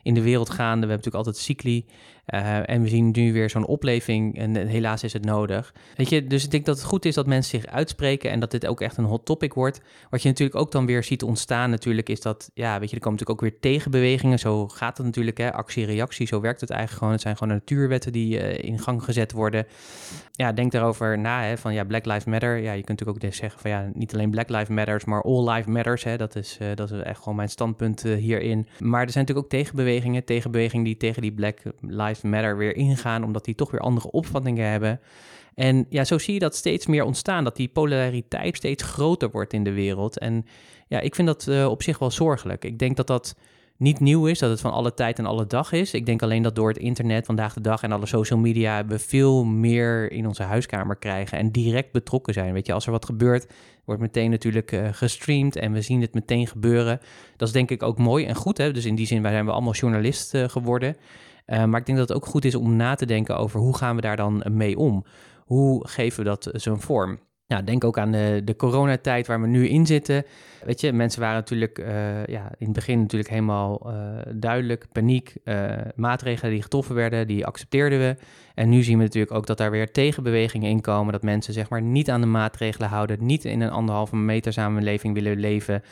in 0.03 0.15
de 0.15 0.23
wereld 0.23 0.51
gaande. 0.51 0.87
We 0.87 0.93
hebben 0.93 0.97
natuurlijk 0.97 1.27
altijd 1.27 1.37
cycli. 1.37 1.87
Uh, 2.27 2.71
en 2.71 2.83
we 2.83 2.89
zien 2.89 3.11
nu 3.13 3.33
weer 3.33 3.51
zo'n 3.51 3.67
opleving 3.67 4.39
en 4.39 4.57
helaas 4.57 5.03
is 5.03 5.13
het 5.13 5.25
nodig. 5.25 5.75
Weet 5.97 6.09
je, 6.09 6.27
dus 6.27 6.45
ik 6.45 6.51
denk 6.51 6.67
dat 6.67 6.77
het 6.77 6.85
goed 6.85 7.05
is 7.05 7.15
dat 7.15 7.27
mensen 7.27 7.61
zich 7.61 7.71
uitspreken 7.71 8.31
en 8.31 8.41
dat 8.41 8.51
dit 8.51 8.67
ook 8.67 8.81
echt 8.81 8.97
een 8.97 9.05
hot 9.05 9.25
topic 9.25 9.55
wordt. 9.55 9.81
Wat 10.11 10.23
je 10.23 10.29
natuurlijk 10.29 10.59
ook 10.59 10.73
dan 10.73 10.87
weer 10.87 11.05
ziet 11.05 11.23
ontstaan 11.23 11.71
natuurlijk 11.71 12.09
is 12.09 12.21
dat, 12.21 12.51
ja, 12.55 12.79
weet 12.79 12.91
je, 12.91 12.97
er 12.97 13.03
komen 13.03 13.19
natuurlijk 13.19 13.45
ook 13.45 13.51
weer 13.51 13.61
tegenbewegingen. 13.61 14.39
Zo 14.39 14.69
gaat 14.69 14.97
het 14.97 15.07
natuurlijk, 15.07 15.39
hè, 15.39 15.53
actie-reactie, 15.53 16.27
zo 16.27 16.41
werkt 16.41 16.61
het 16.61 16.71
eigenlijk 16.71 16.99
gewoon. 16.99 17.13
Het 17.13 17.23
zijn 17.23 17.37
gewoon 17.37 17.53
natuurwetten 17.55 18.13
die 18.13 18.39
uh, 18.39 18.59
in 18.59 18.79
gang 18.79 19.05
gezet 19.05 19.33
worden. 19.33 19.67
Ja, 20.33 20.53
denk 20.53 20.73
daarover 20.73 21.19
na, 21.19 21.43
hè, 21.43 21.59
van 21.59 21.75
ja, 21.75 21.85
Black 21.85 22.05
Lives 22.05 22.25
Matter. 22.25 22.57
Ja, 22.57 22.73
je 22.73 22.83
kunt 22.83 22.99
natuurlijk 22.99 23.25
ook 23.25 23.35
zeggen 23.35 23.61
van 23.61 23.71
ja, 23.71 23.91
niet 23.95 24.15
alleen 24.15 24.31
Black 24.31 24.49
Lives 24.49 24.69
Matters, 24.69 25.05
maar 25.05 25.23
All 25.23 25.49
Lives 25.49 25.67
Matters. 25.67 26.05
Dat, 26.17 26.37
is, 26.37 26.59
uh, 26.63 26.69
dat 26.75 26.91
is 26.91 27.01
echt 27.01 27.19
gewoon 27.19 27.37
mijn 27.37 27.49
standpunt 27.49 28.03
hierin. 28.03 28.67
Maar 28.79 29.03
er 29.03 29.11
zijn 29.11 29.25
natuurlijk 29.25 29.47
ook 29.47 29.61
tegenbewegingen, 29.61 29.92
tegenbewegingen 30.25 30.85
die 30.85 30.97
tegen 30.97 31.23
die 31.23 31.33
Black 31.33 31.63
Lives 31.81 32.23
Matter 32.23 32.57
weer 32.57 32.77
ingaan, 32.77 33.25
omdat 33.25 33.45
die 33.45 33.55
toch 33.55 33.71
weer 33.71 33.81
andere 33.81 34.11
opvattingen 34.11 34.71
hebben. 34.71 35.01
En 35.55 35.87
ja, 35.89 36.05
zo 36.05 36.19
zie 36.19 36.35
je 36.35 36.41
dat 36.41 36.57
steeds 36.57 36.87
meer 36.87 37.05
ontstaan, 37.05 37.45
dat 37.45 37.57
die 37.57 37.69
polariteit 37.69 38.57
steeds 38.57 38.83
groter 38.83 39.31
wordt 39.31 39.53
in 39.53 39.65
de 39.65 39.73
wereld. 39.73 40.19
En 40.19 40.47
ja, 40.89 41.01
ik 41.01 41.15
vind 41.15 41.29
dat 41.29 41.47
uh, 41.49 41.67
op 41.67 41.83
zich 41.83 41.99
wel 41.99 42.11
zorgelijk. 42.11 42.65
Ik 42.65 42.79
denk 42.79 42.97
dat 42.97 43.07
dat 43.07 43.37
niet 43.83 44.01
nieuw 44.01 44.27
is, 44.27 44.39
dat 44.39 44.51
het 44.51 44.61
van 44.61 44.73
alle 44.73 44.95
tijd 44.95 45.19
en 45.19 45.27
alle 45.27 45.47
dag 45.47 45.73
is. 45.73 45.95
Ik 45.95 46.07
denk 46.07 46.23
alleen 46.23 46.43
dat 46.43 46.55
door 46.55 46.69
het 46.69 46.79
internet 46.79 47.27
vandaag 47.27 47.55
de 47.55 47.61
dag 47.61 47.83
en 47.83 47.93
alle 47.93 48.07
social 48.07 48.39
media 48.39 48.87
we 48.87 48.99
veel 48.99 49.45
meer 49.45 50.13
in 50.13 50.27
onze 50.27 50.43
huiskamer 50.43 50.97
krijgen 50.97 51.39
en 51.39 51.51
direct 51.51 51.93
betrokken 51.93 52.35
zijn. 52.35 52.53
Weet 52.53 52.67
je, 52.67 52.73
als 52.73 52.87
er 52.87 52.93
wat 52.93 53.05
gebeurt, 53.05 53.53
wordt 53.85 54.01
meteen 54.01 54.31
natuurlijk 54.31 54.73
uh, 54.73 54.89
gestreamd 54.93 55.57
en 55.57 55.73
we 55.73 55.81
zien 55.81 56.01
het 56.01 56.15
meteen 56.15 56.47
gebeuren. 56.47 57.01
Dat 57.37 57.49
is 57.49 57.55
denk 57.55 57.71
ik 57.71 57.83
ook 57.83 57.99
mooi 57.99 58.27
en 58.27 58.35
goed. 58.35 58.59
Hè? 58.59 58.73
Dus 58.73 58.85
in 58.85 58.95
die 58.95 59.07
zin, 59.07 59.23
wij 59.23 59.33
zijn 59.33 59.45
we 59.45 59.53
allemaal 59.53 59.73
journalist 59.73 60.35
uh, 60.35 60.49
geworden. 60.49 60.97
Uh, 61.47 61.65
maar 61.65 61.81
ik 61.81 61.87
denk 61.87 61.99
dat 61.99 62.09
het 62.09 62.17
ook 62.17 62.27
goed 62.27 62.45
is 62.45 62.55
om 62.55 62.77
na 62.77 62.95
te 62.95 63.07
denken 63.07 63.37
over 63.37 63.61
hoe 63.61 63.77
gaan 63.77 63.97
we 63.97 64.03
daar 64.03 64.17
dan 64.17 64.45
mee 64.51 64.79
om? 64.79 65.05
Hoe 65.45 65.89
geven 65.89 66.19
we 66.19 66.29
dat 66.29 66.51
zo'n 66.53 66.81
vorm? 66.81 67.19
Nou, 67.53 67.65
denk 67.65 67.85
ook 67.85 67.99
aan 67.99 68.13
de, 68.13 68.41
de 68.45 68.57
coronatijd 68.57 69.27
waar 69.27 69.41
we 69.41 69.47
nu 69.47 69.69
in 69.69 69.87
zitten. 69.87 70.25
Weet 70.65 70.81
je, 70.81 70.93
mensen 70.93 71.21
waren 71.21 71.37
natuurlijk 71.37 71.79
uh, 71.79 72.27
ja, 72.27 72.53
in 72.59 72.67
het 72.67 72.73
begin 72.73 73.01
natuurlijk 73.01 73.31
helemaal 73.31 73.83
uh, 73.87 73.93
duidelijk, 74.35 74.87
paniek, 74.93 75.35
uh, 75.45 75.71
maatregelen 75.95 76.53
die 76.53 76.63
getroffen 76.63 76.95
werden, 76.95 77.27
die 77.27 77.47
accepteerden 77.47 77.99
we. 77.99 78.17
En 78.55 78.69
nu 78.69 78.83
zien 78.83 78.97
we 78.97 79.03
natuurlijk 79.03 79.33
ook 79.33 79.47
dat 79.47 79.59
daar 79.59 79.71
weer 79.71 79.93
tegenbewegingen 79.93 80.71
in 80.71 80.81
komen, 80.81 81.13
dat 81.13 81.23
mensen 81.23 81.53
zeg 81.53 81.69
maar 81.69 81.83
niet 81.83 82.11
aan 82.11 82.21
de 82.21 82.27
maatregelen 82.27 82.89
houden, 82.89 83.27
niet 83.27 83.45
in 83.45 83.61
een 83.61 83.71
anderhalve 83.71 84.17
meter 84.17 84.53
samenleving 84.53 85.15
willen 85.15 85.39
leven. 85.39 85.83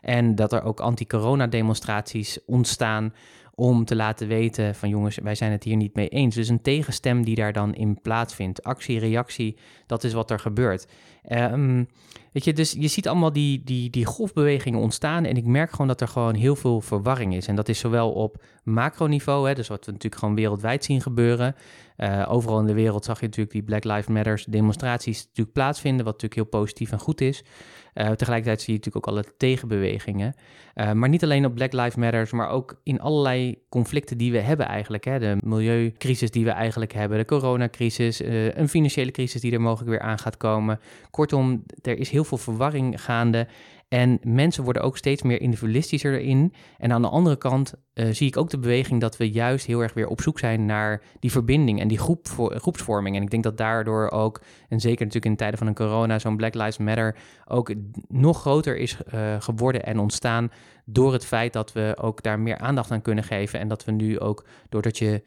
En 0.00 0.34
dat 0.34 0.52
er 0.52 0.62
ook 0.62 0.80
anti-corona 0.80 1.46
demonstraties 1.46 2.38
ontstaan 2.46 3.12
om 3.54 3.84
te 3.84 3.96
laten 3.96 4.28
weten 4.28 4.74
van 4.74 4.88
jongens, 4.88 5.18
wij 5.22 5.34
zijn 5.34 5.52
het 5.52 5.64
hier 5.64 5.76
niet 5.76 5.94
mee 5.94 6.08
eens. 6.08 6.34
Dus 6.34 6.48
een 6.48 6.62
tegenstem 6.62 7.24
die 7.24 7.34
daar 7.34 7.52
dan 7.52 7.74
in 7.74 8.00
plaatsvindt. 8.00 8.62
Actie, 8.62 8.98
reactie, 8.98 9.56
dat 9.86 10.04
is 10.04 10.12
wat 10.12 10.30
er 10.30 10.38
gebeurt. 10.38 10.86
Um, 11.28 11.88
weet 12.32 12.44
je, 12.44 12.52
dus 12.52 12.76
je 12.78 12.88
ziet 12.88 13.08
allemaal 13.08 13.32
die, 13.32 13.62
die, 13.64 13.90
die 13.90 14.04
golfbewegingen 14.04 14.80
ontstaan 14.80 15.24
en 15.24 15.36
ik 15.36 15.44
merk 15.44 15.70
gewoon 15.70 15.86
dat 15.86 16.00
er 16.00 16.08
gewoon 16.08 16.34
heel 16.34 16.56
veel 16.56 16.80
verwarring 16.80 17.34
is. 17.34 17.46
En 17.46 17.54
dat 17.54 17.68
is 17.68 17.78
zowel 17.78 18.12
op 18.12 18.44
macroniveau, 18.64 19.48
hè, 19.48 19.54
dus 19.54 19.68
wat 19.68 19.84
we 19.84 19.92
natuurlijk 19.92 20.20
gewoon 20.20 20.34
wereldwijd 20.34 20.84
zien 20.84 21.00
gebeuren. 21.00 21.54
Uh, 22.02 22.26
overal 22.28 22.60
in 22.60 22.66
de 22.66 22.74
wereld 22.74 23.04
zag 23.04 23.20
je 23.20 23.26
natuurlijk 23.26 23.52
die 23.52 23.62
Black 23.62 23.84
Lives 23.84 24.06
Matters 24.06 24.44
demonstraties 24.44 25.24
natuurlijk 25.24 25.52
plaatsvinden, 25.52 26.04
wat 26.04 26.22
natuurlijk 26.22 26.40
heel 26.40 26.60
positief 26.60 26.92
en 26.92 26.98
goed 26.98 27.20
is. 27.20 27.44
Uh, 27.94 28.10
tegelijkertijd 28.10 28.60
zie 28.60 28.72
je 28.72 28.78
natuurlijk 28.78 29.06
ook 29.06 29.14
alle 29.14 29.24
tegenbewegingen. 29.36 30.34
Uh, 30.74 30.92
maar 30.92 31.08
niet 31.08 31.22
alleen 31.22 31.44
op 31.44 31.54
Black 31.54 31.72
Lives 31.72 31.94
Matters, 31.94 32.30
maar 32.30 32.48
ook 32.48 32.80
in 32.82 33.00
allerlei 33.00 33.62
conflicten 33.68 34.18
die 34.18 34.32
we 34.32 34.38
hebben 34.38 34.66
eigenlijk. 34.66 35.04
Hè? 35.04 35.18
De 35.18 35.36
milieucrisis 35.44 36.30
die 36.30 36.44
we 36.44 36.50
eigenlijk 36.50 36.92
hebben, 36.92 37.18
de 37.18 37.24
coronacrisis, 37.24 38.20
een 38.54 38.68
financiële 38.68 39.10
crisis 39.10 39.40
die 39.40 39.52
er 39.52 39.60
mogelijk 39.60 39.90
weer 39.90 40.00
aan 40.00 40.18
gaat 40.18 40.36
komen. 40.36 40.80
Kortom, 41.10 41.64
er 41.82 41.98
is 41.98 42.10
heel 42.10 42.24
veel 42.24 42.38
verwarring 42.38 43.02
gaande. 43.02 43.46
En 43.90 44.18
mensen 44.22 44.64
worden 44.64 44.82
ook 44.82 44.96
steeds 44.96 45.22
meer 45.22 45.40
individualistischer 45.40 46.20
erin. 46.20 46.52
En 46.78 46.92
aan 46.92 47.02
de 47.02 47.08
andere 47.08 47.36
kant 47.36 47.74
uh, 47.94 48.08
zie 48.10 48.26
ik 48.26 48.36
ook 48.36 48.50
de 48.50 48.58
beweging 48.58 49.00
dat 49.00 49.16
we 49.16 49.30
juist 49.30 49.66
heel 49.66 49.80
erg 49.80 49.94
weer 49.94 50.06
op 50.06 50.20
zoek 50.20 50.38
zijn 50.38 50.66
naar 50.66 51.02
die 51.20 51.30
verbinding 51.30 51.80
en 51.80 51.88
die 51.88 51.98
groep 51.98 52.28
groepsvorming. 52.38 53.16
En 53.16 53.22
ik 53.22 53.30
denk 53.30 53.42
dat 53.42 53.56
daardoor 53.56 54.10
ook, 54.10 54.40
en 54.68 54.80
zeker 54.80 55.04
natuurlijk 55.04 55.32
in 55.32 55.36
tijden 55.36 55.58
van 55.58 55.66
een 55.66 55.74
corona, 55.74 56.18
zo'n 56.18 56.36
Black 56.36 56.54
Lives 56.54 56.78
Matter 56.78 57.16
ook 57.44 57.74
nog 58.08 58.40
groter 58.40 58.76
is 58.76 58.96
uh, 59.14 59.40
geworden 59.40 59.84
en 59.84 59.98
ontstaan 59.98 60.50
door 60.84 61.12
het 61.12 61.24
feit 61.24 61.52
dat 61.52 61.72
we 61.72 61.96
ook 62.00 62.22
daar 62.22 62.40
meer 62.40 62.58
aandacht 62.58 62.90
aan 62.90 63.02
kunnen 63.02 63.24
geven. 63.24 63.60
En 63.60 63.68
dat 63.68 63.84
we 63.84 63.92
nu 63.92 64.20
ook, 64.20 64.46
doordat 64.68 64.98
je 64.98 65.22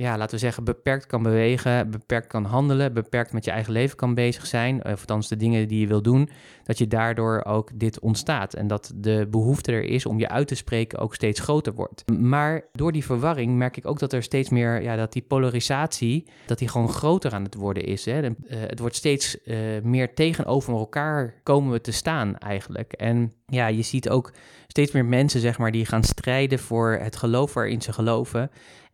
ja, 0.00 0.16
laten 0.16 0.34
we 0.34 0.40
zeggen, 0.40 0.64
beperkt 0.64 1.06
kan 1.06 1.22
bewegen, 1.22 1.90
beperkt 1.90 2.26
kan 2.26 2.44
handelen, 2.44 2.92
beperkt 2.92 3.32
met 3.32 3.44
je 3.44 3.50
eigen 3.50 3.72
leven 3.72 3.96
kan 3.96 4.14
bezig 4.14 4.46
zijn, 4.46 4.84
of 4.84 5.00
althans 5.00 5.28
de 5.28 5.36
dingen 5.36 5.68
die 5.68 5.80
je 5.80 5.86
wil 5.86 6.02
doen, 6.02 6.30
dat 6.64 6.78
je 6.78 6.86
daardoor 6.86 7.44
ook 7.44 7.70
dit 7.74 7.98
ontstaat 7.98 8.54
en 8.54 8.66
dat 8.66 8.92
de 8.94 9.26
behoefte 9.30 9.72
er 9.72 9.82
is 9.82 10.06
om 10.06 10.18
je 10.18 10.28
uit 10.28 10.48
te 10.48 10.54
spreken 10.54 10.98
ook 10.98 11.14
steeds 11.14 11.40
groter 11.40 11.74
wordt. 11.74 12.04
Maar 12.18 12.64
door 12.72 12.92
die 12.92 13.04
verwarring 13.04 13.56
merk 13.56 13.76
ik 13.76 13.86
ook 13.86 13.98
dat 13.98 14.12
er 14.12 14.22
steeds 14.22 14.48
meer, 14.48 14.82
ja, 14.82 14.96
dat 14.96 15.12
die 15.12 15.22
polarisatie, 15.22 16.26
dat 16.46 16.58
die 16.58 16.68
gewoon 16.68 16.88
groter 16.88 17.32
aan 17.32 17.44
het 17.44 17.54
worden 17.54 17.84
is. 17.84 18.04
Hè. 18.04 18.20
Eh, 18.20 18.32
het 18.48 18.78
wordt 18.78 18.96
steeds 18.96 19.36
uh, 19.44 19.56
meer 19.82 20.14
tegenover 20.14 20.74
elkaar 20.74 21.34
komen 21.42 21.72
we 21.72 21.80
te 21.80 21.92
staan 21.92 22.38
eigenlijk. 22.38 22.92
En 22.92 23.32
ja, 23.46 23.66
je 23.66 23.82
ziet 23.82 24.08
ook 24.08 24.32
steeds 24.66 24.92
meer 24.92 25.04
mensen, 25.04 25.40
zeg 25.40 25.58
maar, 25.58 25.70
die 25.70 25.86
gaan 25.86 26.04
strijden 26.04 26.58
voor 26.58 26.98
het 27.02 27.16
geloof 27.16 27.54
waarin 27.54 27.82
ze 27.82 27.92
geloven. 27.92 28.50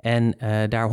En 0.07 0.35
uh, 0.43 0.63
daar 0.69 0.91
100% 0.91 0.93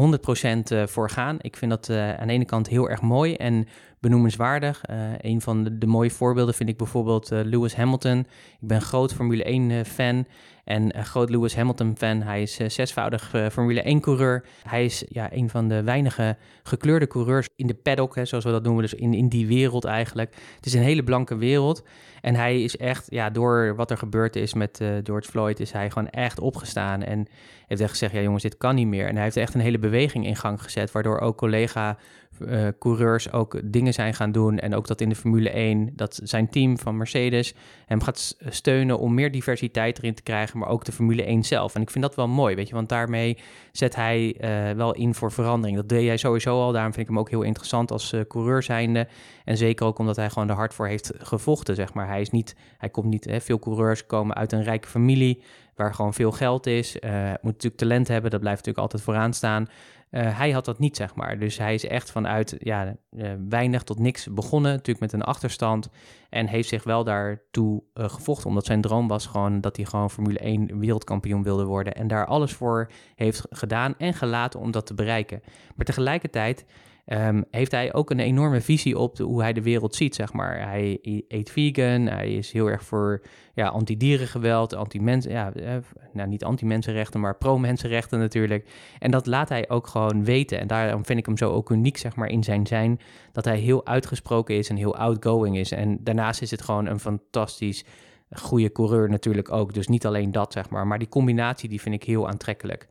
uh, 0.72 0.88
voor 0.88 1.10
gaan. 1.10 1.38
Ik 1.41 1.55
vind 1.55 1.72
dat 1.72 1.89
uh, 1.89 2.13
aan 2.13 2.27
de 2.27 2.34
ene 2.34 2.46
kant 2.46 2.67
heel 2.67 2.89
erg 2.89 3.01
mooi 3.01 3.34
en 3.36 3.67
benoemenswaardig. 4.00 4.82
een 5.22 5.41
van 5.41 5.63
de, 5.63 5.77
de, 5.77 5.86
mooie 5.86 6.10
voorbeelden 6.10 6.53
vind 6.53 6.70
ik 6.70 6.77
bijvoorbeeld 6.77 7.29
Lewis 7.29 7.75
Hamilton. 7.75 8.20
Ik 8.62 8.67
ben 8.67 8.82
groot 8.82 9.13
Formule 9.13 9.43
1 9.43 9.86
fan. 9.86 10.25
En 10.63 10.98
een 10.98 11.05
groot 11.05 11.29
Lewis 11.29 11.55
Hamilton-fan. 11.55 12.22
Hij 12.22 12.41
is 12.41 12.60
uh, 12.60 12.70
zesvoudig 12.70 13.34
uh, 13.34 13.50
Formule 13.50 13.98
1-coureur. 13.98 14.46
Hij 14.67 14.86
is 14.86 15.03
ja, 15.08 15.34
een 15.34 15.50
van 15.50 15.67
de 15.67 15.84
weinige 15.84 16.38
gekleurde 16.63 17.08
coureurs 17.08 17.50
in 17.55 17.67
de 17.67 17.74
paddock, 17.74 18.15
hè, 18.15 18.25
zoals 18.25 18.43
we 18.43 18.51
dat 18.51 18.63
noemen. 18.63 18.82
Dus 18.82 18.93
in, 18.93 19.13
in 19.13 19.27
die 19.27 19.48
wereld 19.48 19.86
eigenlijk. 19.86 20.36
Het 20.55 20.65
is 20.65 20.74
een 20.74 20.82
hele 20.82 21.03
blanke 21.03 21.36
wereld. 21.36 21.84
En 22.22 22.36
hij 22.36 22.63
is 22.63 22.77
echt, 22.77 23.05
ja, 23.10 23.29
door 23.29 23.75
wat 23.75 23.91
er 23.91 23.98
gebeurd 23.98 24.36
is 24.36 24.53
met 24.53 24.82
George 25.03 25.29
Floyd, 25.29 25.60
is 25.60 25.72
hij 25.72 25.89
gewoon 25.89 26.10
echt 26.10 26.39
opgestaan. 26.39 27.03
En 27.03 27.27
heeft 27.67 27.82
echt 27.82 27.89
gezegd, 27.89 28.13
ja 28.13 28.22
jongens, 28.22 28.43
dit 28.43 28.58
kan 28.58 28.75
niet 28.75 28.88
meer. 28.88 29.08
En 29.08 29.15
hij 29.15 29.24
heeft 29.24 29.38
echt 29.38 29.53
een 29.53 29.62
hele 29.62 29.79
beweging 29.79 30.25
in 30.25 30.36
gang 30.36 30.63
gezet, 30.63 30.91
waardoor 30.91 31.20
ook 31.20 31.38
collega 31.38 31.98
uh, 32.40 32.68
coureurs 32.80 33.32
ook 33.32 33.60
dingen 33.63 33.94
zijn 33.94 34.13
gaan 34.13 34.32
doen. 34.32 34.60
En 34.60 34.75
ook 34.75 34.88
dat 34.88 35.02
in 35.02 35.10
de 35.10 35.16
Formule 35.16 35.50
1, 35.50 35.90
dat 35.96 36.20
zijn 36.24 36.50
team 36.50 36.78
van 36.78 36.98
Mercedes 36.98 37.56
hem 37.86 38.02
gaat 38.02 38.38
steunen 38.50 39.00
om 39.00 39.13
meer 39.13 39.32
diversiteit 39.32 39.98
erin 39.98 40.13
te 40.13 40.24
krijgen, 40.24 40.60
maar 40.60 40.68
ook 40.70 40.86
de 40.86 40.92
Formule 40.92 41.24
1 41.24 41.44
zelf. 41.44 41.75
En 41.75 41.82
ik 41.82 41.90
vind 41.90 42.04
dat 42.04 42.16
wel 42.16 42.28
mooi, 42.28 42.56
weet 42.56 42.68
je, 42.68 42.75
want 42.75 42.90
daarmee 42.90 43.38
zet 43.72 43.96
hij 43.96 44.36
uh, 44.42 44.75
wel 44.75 44.94
in 44.94 45.13
voor 45.13 45.32
verandering. 45.32 45.78
Dat 45.78 45.90
deed 45.90 46.08
hij 46.08 46.18
sowieso 46.18 46.62
al, 46.62 46.72
daarom 46.72 46.94
vind 46.94 47.08
ik 47.08 47.12
hem 47.13 47.20
ook 47.20 47.30
heel 47.30 47.42
interessant 47.42 47.92
als 47.92 48.13
uh, 48.13 48.22
coureur 48.28 48.63
zijnde. 48.63 49.08
En 49.46 49.58
zeker 49.58 49.86
ook 49.86 50.00
omdat 50.00 50.16
hij 50.16 50.30
gewoon 50.30 50.50
er 50.50 50.56
hard 50.56 50.74
voor 50.74 50.88
heeft 50.88 51.12
gevochten, 51.18 51.75
zeg 51.75 51.94
maar. 51.94 52.08
Hij 52.08 52.22
is 52.22 52.30
niet, 52.30 52.56
hij 52.78 52.90
komt 52.90 53.08
niet, 53.08 53.25
hè, 53.25 53.42
veel 53.42 53.60
coureurs 53.60 54.06
komen 54.06 54.36
uit 54.36 54.52
een 54.52 54.63
rijke 54.63 54.88
familie, 54.88 55.44
waar 55.75 55.94
gewoon 55.94 56.13
veel 56.13 56.32
geld 56.32 56.68
is. 56.68 56.98
Uh, 57.00 57.25
moet 57.25 57.42
natuurlijk 57.42 57.78
talent 57.78 58.08
hebben, 58.08 58.32
dat 58.32 58.40
blijft 58.40 58.58
natuurlijk 58.66 58.86
altijd 58.86 59.04
vooraan 59.04 59.34
staan. 59.34 59.68
Uh, 60.13 60.38
hij 60.38 60.51
had 60.51 60.65
dat 60.65 60.79
niet, 60.79 60.96
zeg 60.96 61.15
maar. 61.15 61.39
Dus 61.39 61.58
hij 61.58 61.74
is 61.74 61.86
echt 61.86 62.12
vanuit 62.12 62.55
ja, 62.60 62.96
uh, 63.12 63.32
weinig 63.50 63.84
tot 63.84 64.00
niks 64.00 64.27
begonnen, 64.34 64.72
natuurlijk 64.72 65.00
met 65.00 65.13
een 65.13 65.22
achterstand. 65.22 65.89
En 66.29 66.48
heeft 66.48 66.70
zich 66.70 66.84
wel 66.84 67.03
daartoe 67.03 67.84
uh, 67.93 68.10
gevochten, 68.10 68.48
omdat 68.48 68.65
zijn 68.65 68.82
droom 68.82 69.08
was 69.08 69.25
gewoon 69.25 69.62
dat 69.62 69.75
hij 69.75 69.86
gewoon 69.86 70.10
Formule 70.10 70.39
1 70.39 70.79
wereldkampioen 70.79 71.43
wilde 71.43 71.65
worden. 71.65 71.96
En 71.96 72.08
daar 72.08 72.25
alles 72.25 72.53
voor 72.53 72.91
heeft 73.15 73.46
gedaan 73.50 73.96
en 73.98 74.13
gelaten 74.13 74.60
om 74.60 74.72
dat 74.72 74.86
te 74.86 74.93
bereiken. 74.93 75.41
Maar 75.75 75.86
tegelijkertijd 75.86 76.65
Um, 77.05 77.45
heeft 77.51 77.72
hij 77.72 77.93
ook 77.93 78.10
een 78.10 78.19
enorme 78.19 78.62
visie 78.62 78.98
op 78.98 79.17
hoe 79.17 79.41
hij 79.41 79.53
de 79.53 79.62
wereld 79.62 79.95
ziet, 79.95 80.15
zeg 80.15 80.33
maar. 80.33 80.67
Hij 80.67 81.00
eet 81.27 81.51
vegan, 81.51 82.05
hij 82.07 82.33
is 82.33 82.51
heel 82.51 82.67
erg 82.67 82.83
voor 82.83 83.22
ja, 83.53 83.67
anti-dierengeweld, 83.67 84.75
anti-mensen, 84.75 85.31
ja, 85.31 85.53
eh, 85.53 85.75
nou 86.13 86.29
niet 86.29 86.43
anti-mensenrechten, 86.43 87.19
maar 87.19 87.38
pro-mensenrechten 87.38 88.19
natuurlijk. 88.19 88.69
En 89.00 89.12
dat 89.12 89.25
laat 89.25 89.50
hij 89.50 89.69
ook 89.69 89.88
gewoon 89.88 90.24
weten. 90.24 90.60
En 90.60 90.67
daarom 90.67 91.05
vind 91.05 91.19
ik 91.19 91.25
hem 91.25 91.38
zo 91.38 91.51
ook 91.51 91.69
uniek, 91.69 91.98
zeg 91.98 92.15
maar, 92.15 92.29
in 92.29 92.43
zijn 92.43 92.67
zijn, 92.67 93.00
dat 93.31 93.45
hij 93.45 93.57
heel 93.57 93.86
uitgesproken 93.86 94.55
is 94.55 94.69
en 94.69 94.75
heel 94.75 94.95
outgoing 94.95 95.57
is. 95.57 95.72
En 95.72 95.98
daarnaast 96.01 96.41
is 96.41 96.51
het 96.51 96.62
gewoon 96.62 96.86
een 96.86 97.00
fantastisch 97.00 97.86
goede 98.31 98.72
coureur 98.72 99.10
natuurlijk 99.10 99.51
ook. 99.51 99.74
Dus 99.74 99.88
niet 99.88 100.05
alleen 100.05 100.31
dat, 100.31 100.53
zeg 100.53 100.69
maar, 100.69 100.88
maar 100.88 101.00
die 101.00 101.10
combinatie, 101.10 101.69
die 101.69 101.81
vind 101.81 101.95
ik 101.95 102.03
heel 102.03 102.27
aantrekkelijk. 102.27 102.88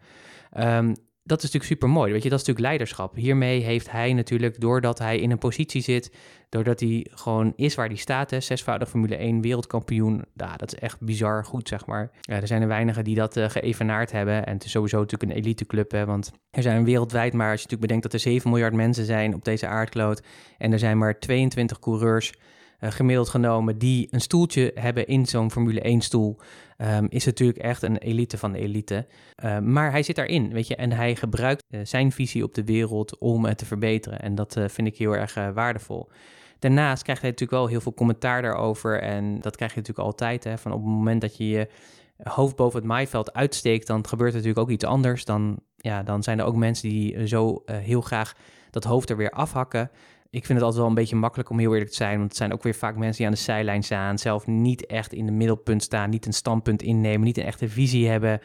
Um, 0.59 0.95
dat 1.25 1.39
is 1.39 1.45
natuurlijk 1.45 1.73
super 1.73 1.89
mooi. 1.89 2.13
Weet 2.13 2.23
je, 2.23 2.29
dat 2.29 2.41
is 2.41 2.47
natuurlijk 2.47 2.75
leiderschap. 2.75 3.15
Hiermee 3.15 3.61
heeft 3.61 3.91
hij 3.91 4.13
natuurlijk, 4.13 4.61
doordat 4.61 4.99
hij 4.99 5.19
in 5.19 5.31
een 5.31 5.39
positie 5.39 5.83
zit, 5.83 6.13
doordat 6.49 6.81
hij 6.81 7.07
gewoon 7.11 7.53
is 7.57 7.75
waar 7.75 7.87
hij 7.87 7.97
staat, 7.97 8.31
hè, 8.31 8.41
zesvoudig 8.41 8.89
Formule 8.89 9.17
1 9.17 9.41
wereldkampioen. 9.41 10.25
Ja, 10.35 10.57
dat 10.57 10.73
is 10.73 10.79
echt 10.79 11.01
bizar 11.01 11.45
goed, 11.45 11.69
zeg 11.69 11.87
maar. 11.87 12.11
Ja, 12.21 12.41
er 12.41 12.47
zijn 12.47 12.63
er 12.63 12.69
weinigen 12.69 13.05
die 13.05 13.15
dat 13.15 13.37
uh, 13.37 13.49
geëvenaard 13.49 14.13
hebben. 14.13 14.47
En 14.47 14.53
het 14.53 14.65
is 14.65 14.71
sowieso 14.71 14.99
natuurlijk 14.99 15.31
een 15.31 15.39
eliteclub, 15.39 15.91
hè, 15.91 16.05
want 16.05 16.33
er 16.51 16.63
zijn 16.63 16.85
wereldwijd, 16.85 17.33
maar 17.33 17.51
als 17.51 17.61
je 17.61 17.67
natuurlijk 17.69 17.81
bedenkt 17.81 18.03
dat 18.03 18.13
er 18.13 18.21
7 18.21 18.51
miljard 18.51 18.75
mensen 18.75 19.05
zijn 19.05 19.35
op 19.35 19.45
deze 19.45 19.67
aardkloot 19.67 20.23
en 20.59 20.73
er 20.73 20.79
zijn 20.79 20.99
maar 20.99 21.19
22 21.19 21.79
coureurs 21.79 22.33
gemiddeld 22.91 23.29
genomen 23.29 23.79
die 23.79 24.09
een 24.11 24.21
stoeltje 24.21 24.71
hebben 24.75 25.07
in 25.07 25.27
zo'n 25.27 25.51
Formule 25.51 25.97
1-stoel, 26.01 26.39
um, 26.79 27.07
is 27.09 27.25
natuurlijk 27.25 27.59
echt 27.59 27.83
een 27.83 27.97
elite 27.97 28.39
van 28.39 28.53
de 28.53 28.59
elite. 28.59 29.07
Uh, 29.45 29.59
maar 29.59 29.91
hij 29.91 30.03
zit 30.03 30.17
daarin, 30.17 30.53
weet 30.53 30.67
je, 30.67 30.77
en 30.77 30.93
hij 30.93 31.17
gebruikt 31.17 31.65
uh, 31.71 31.81
zijn 31.85 32.13
visie 32.13 32.45
op 32.45 32.55
de 32.55 32.65
wereld 32.65 33.19
om 33.19 33.45
het 33.45 33.59
te 33.59 33.67
verbeteren. 33.67 34.21
En 34.21 34.35
dat 34.35 34.57
vind 34.67 34.89
ik 34.89 34.97
heel 34.97 35.17
erg 35.17 35.35
waardevol. 35.35 36.11
Daarnaast 36.59 37.03
krijgt 37.03 37.23
hij 37.23 37.31
natuurlijk 37.31 37.59
wel 37.59 37.69
heel 37.69 37.81
veel 37.81 37.95
commentaar 37.95 38.43
daarover. 38.43 39.01
En 39.01 39.41
dat 39.41 39.57
krijg 39.57 39.75
je 39.75 39.79
natuurlijk 39.79 40.07
altijd. 40.07 40.45
Hè, 40.45 40.59
van 40.59 40.73
op 40.73 40.79
het 40.79 40.89
moment 40.89 41.21
dat 41.21 41.37
je 41.37 41.49
je 41.49 41.69
hoofd 42.23 42.57
boven 42.57 42.79
het 42.79 42.89
maaiveld 42.89 43.33
uitsteekt, 43.33 43.87
dan 43.87 44.07
gebeurt 44.07 44.31
er 44.31 44.37
natuurlijk 44.37 44.67
ook 44.67 44.75
iets 44.75 44.85
anders. 44.85 45.25
Dan, 45.25 45.59
ja, 45.77 46.03
dan 46.03 46.23
zijn 46.23 46.39
er 46.39 46.45
ook 46.45 46.57
mensen 46.57 46.89
die 46.89 47.27
zo 47.27 47.63
heel 47.67 48.01
graag 48.01 48.35
dat 48.71 48.85
hoofd 48.85 49.11
er 49.11 49.17
weer 49.17 49.31
afhakken 49.31 49.91
ik 50.33 50.47
vind 50.47 50.59
het 50.59 50.63
altijd 50.63 50.81
wel 50.81 50.87
een 50.89 50.95
beetje 50.95 51.17
makkelijk 51.17 51.51
om 51.51 51.59
heel 51.59 51.73
eerlijk 51.73 51.91
te 51.91 51.97
zijn. 51.97 52.17
Want 52.17 52.29
het 52.29 52.37
zijn 52.37 52.53
ook 52.53 52.63
weer 52.63 52.75
vaak 52.75 52.97
mensen 52.97 53.17
die 53.17 53.27
aan 53.27 53.33
de 53.33 53.39
zijlijn 53.39 53.83
staan. 53.83 54.19
Zelf 54.19 54.47
niet 54.47 54.87
echt 54.87 55.13
in 55.13 55.27
de 55.27 55.33
middelpunt 55.33 55.83
staan. 55.83 56.11
Niet 56.11 56.27
een 56.27 56.33
standpunt 56.33 56.83
innemen. 56.83 57.21
Niet 57.21 57.39
een 57.39 57.45
echte 57.45 57.69
visie 57.69 58.09
hebben. 58.09 58.41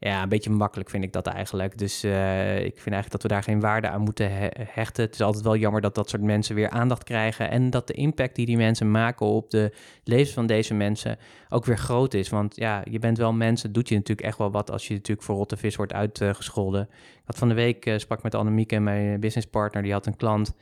Ja, 0.00 0.22
een 0.22 0.28
beetje 0.28 0.50
makkelijk 0.50 0.90
vind 0.90 1.04
ik 1.04 1.12
dat 1.12 1.26
eigenlijk. 1.26 1.78
Dus 1.78 2.04
uh, 2.04 2.56
ik 2.56 2.80
vind 2.80 2.94
eigenlijk 2.94 3.10
dat 3.10 3.22
we 3.22 3.28
daar 3.28 3.42
geen 3.42 3.60
waarde 3.60 3.88
aan 3.88 4.00
moeten 4.00 4.32
he 4.32 4.48
hechten. 4.54 5.04
Het 5.04 5.14
is 5.14 5.20
altijd 5.20 5.44
wel 5.44 5.56
jammer 5.56 5.80
dat 5.80 5.94
dat 5.94 6.08
soort 6.08 6.22
mensen 6.22 6.54
weer 6.54 6.70
aandacht 6.70 7.04
krijgen. 7.04 7.50
En 7.50 7.70
dat 7.70 7.86
de 7.86 7.92
impact 7.92 8.34
die 8.34 8.46
die 8.46 8.56
mensen 8.56 8.90
maken 8.90 9.26
op 9.26 9.50
de 9.50 9.74
levens 10.04 10.32
van 10.32 10.46
deze 10.46 10.74
mensen 10.74 11.18
ook 11.48 11.64
weer 11.64 11.78
groot 11.78 12.14
is. 12.14 12.28
Want 12.28 12.56
ja, 12.56 12.82
je 12.90 12.98
bent 12.98 13.18
wel 13.18 13.32
mensen, 13.32 13.72
doet 13.72 13.88
je 13.88 13.94
natuurlijk 13.94 14.26
echt 14.26 14.38
wel 14.38 14.50
wat 14.50 14.70
als 14.70 14.88
je 14.88 14.94
natuurlijk 14.94 15.26
voor 15.26 15.36
rotte 15.36 15.56
vis 15.56 15.76
wordt 15.76 15.92
uitgescholden. 15.92 16.82
ik 16.92 17.22
had 17.24 17.38
van 17.38 17.48
de 17.48 17.54
week, 17.54 17.86
uh, 17.86 17.98
sprak 17.98 18.22
met 18.22 18.34
Annemieke, 18.34 18.78
mijn 18.78 19.20
businesspartner, 19.20 19.82
die 19.82 19.92
had 19.92 20.06
een 20.06 20.16
klant 20.16 20.54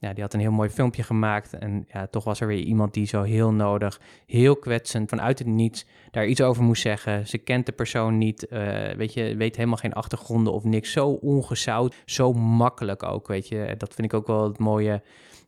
ja, 0.00 0.12
die 0.12 0.22
had 0.22 0.34
een 0.34 0.40
heel 0.40 0.50
mooi 0.50 0.68
filmpje 0.68 1.02
gemaakt. 1.02 1.52
En 1.52 1.86
ja, 1.92 2.06
toch 2.06 2.24
was 2.24 2.40
er 2.40 2.46
weer 2.46 2.58
iemand 2.58 2.94
die 2.94 3.06
zo 3.06 3.22
heel 3.22 3.52
nodig, 3.52 4.00
heel 4.26 4.56
kwetsend, 4.56 5.08
vanuit 5.08 5.38
het 5.38 5.48
niets 5.48 5.86
daar 6.10 6.26
iets 6.26 6.40
over 6.40 6.62
moest 6.62 6.82
zeggen. 6.82 7.26
Ze 7.26 7.38
kent 7.38 7.66
de 7.66 7.72
persoon 7.72 8.18
niet, 8.18 8.46
uh, 8.50 8.92
weet 8.92 9.14
je, 9.14 9.36
weet 9.36 9.56
helemaal 9.56 9.76
geen 9.76 9.92
achtergronden 9.92 10.52
of 10.52 10.64
niks. 10.64 10.92
Zo 10.92 11.08
ongezout, 11.08 11.94
zo 12.04 12.32
makkelijk 12.32 13.02
ook, 13.02 13.28
weet 13.28 13.48
je. 13.48 13.74
Dat 13.78 13.94
vind 13.94 14.12
ik 14.12 14.18
ook 14.18 14.26
wel 14.26 14.44
het 14.44 14.58
mooie 14.58 15.02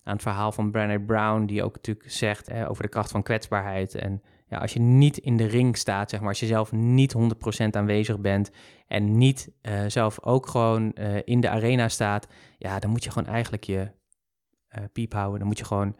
aan 0.04 0.12
het 0.12 0.22
verhaal 0.22 0.52
van 0.52 0.70
Brené 0.70 1.00
Brown, 1.00 1.44
die 1.44 1.62
ook 1.62 1.74
natuurlijk 1.74 2.10
zegt 2.10 2.48
eh, 2.48 2.70
over 2.70 2.82
de 2.82 2.88
kracht 2.88 3.10
van 3.10 3.22
kwetsbaarheid. 3.22 3.94
En 3.94 4.22
ja, 4.48 4.58
als 4.58 4.72
je 4.72 4.80
niet 4.80 5.18
in 5.18 5.36
de 5.36 5.46
ring 5.46 5.76
staat, 5.76 6.10
zeg 6.10 6.20
maar, 6.20 6.28
als 6.28 6.40
je 6.40 6.46
zelf 6.46 6.72
niet 6.72 7.14
100% 7.14 7.16
aanwezig 7.70 8.20
bent 8.20 8.50
en 8.86 9.18
niet 9.18 9.50
uh, 9.62 9.80
zelf 9.86 10.24
ook 10.24 10.46
gewoon 10.46 10.92
uh, 10.94 11.16
in 11.24 11.40
de 11.40 11.48
arena 11.48 11.88
staat, 11.88 12.28
ja, 12.58 12.78
dan 12.78 12.90
moet 12.90 13.04
je 13.04 13.10
gewoon 13.10 13.32
eigenlijk 13.32 13.64
je 13.64 13.90
uh, 14.78 14.84
piep 14.92 15.12
houden. 15.12 15.38
Dan 15.38 15.48
moet 15.48 15.58
je 15.58 15.64
gewoon 15.64 15.96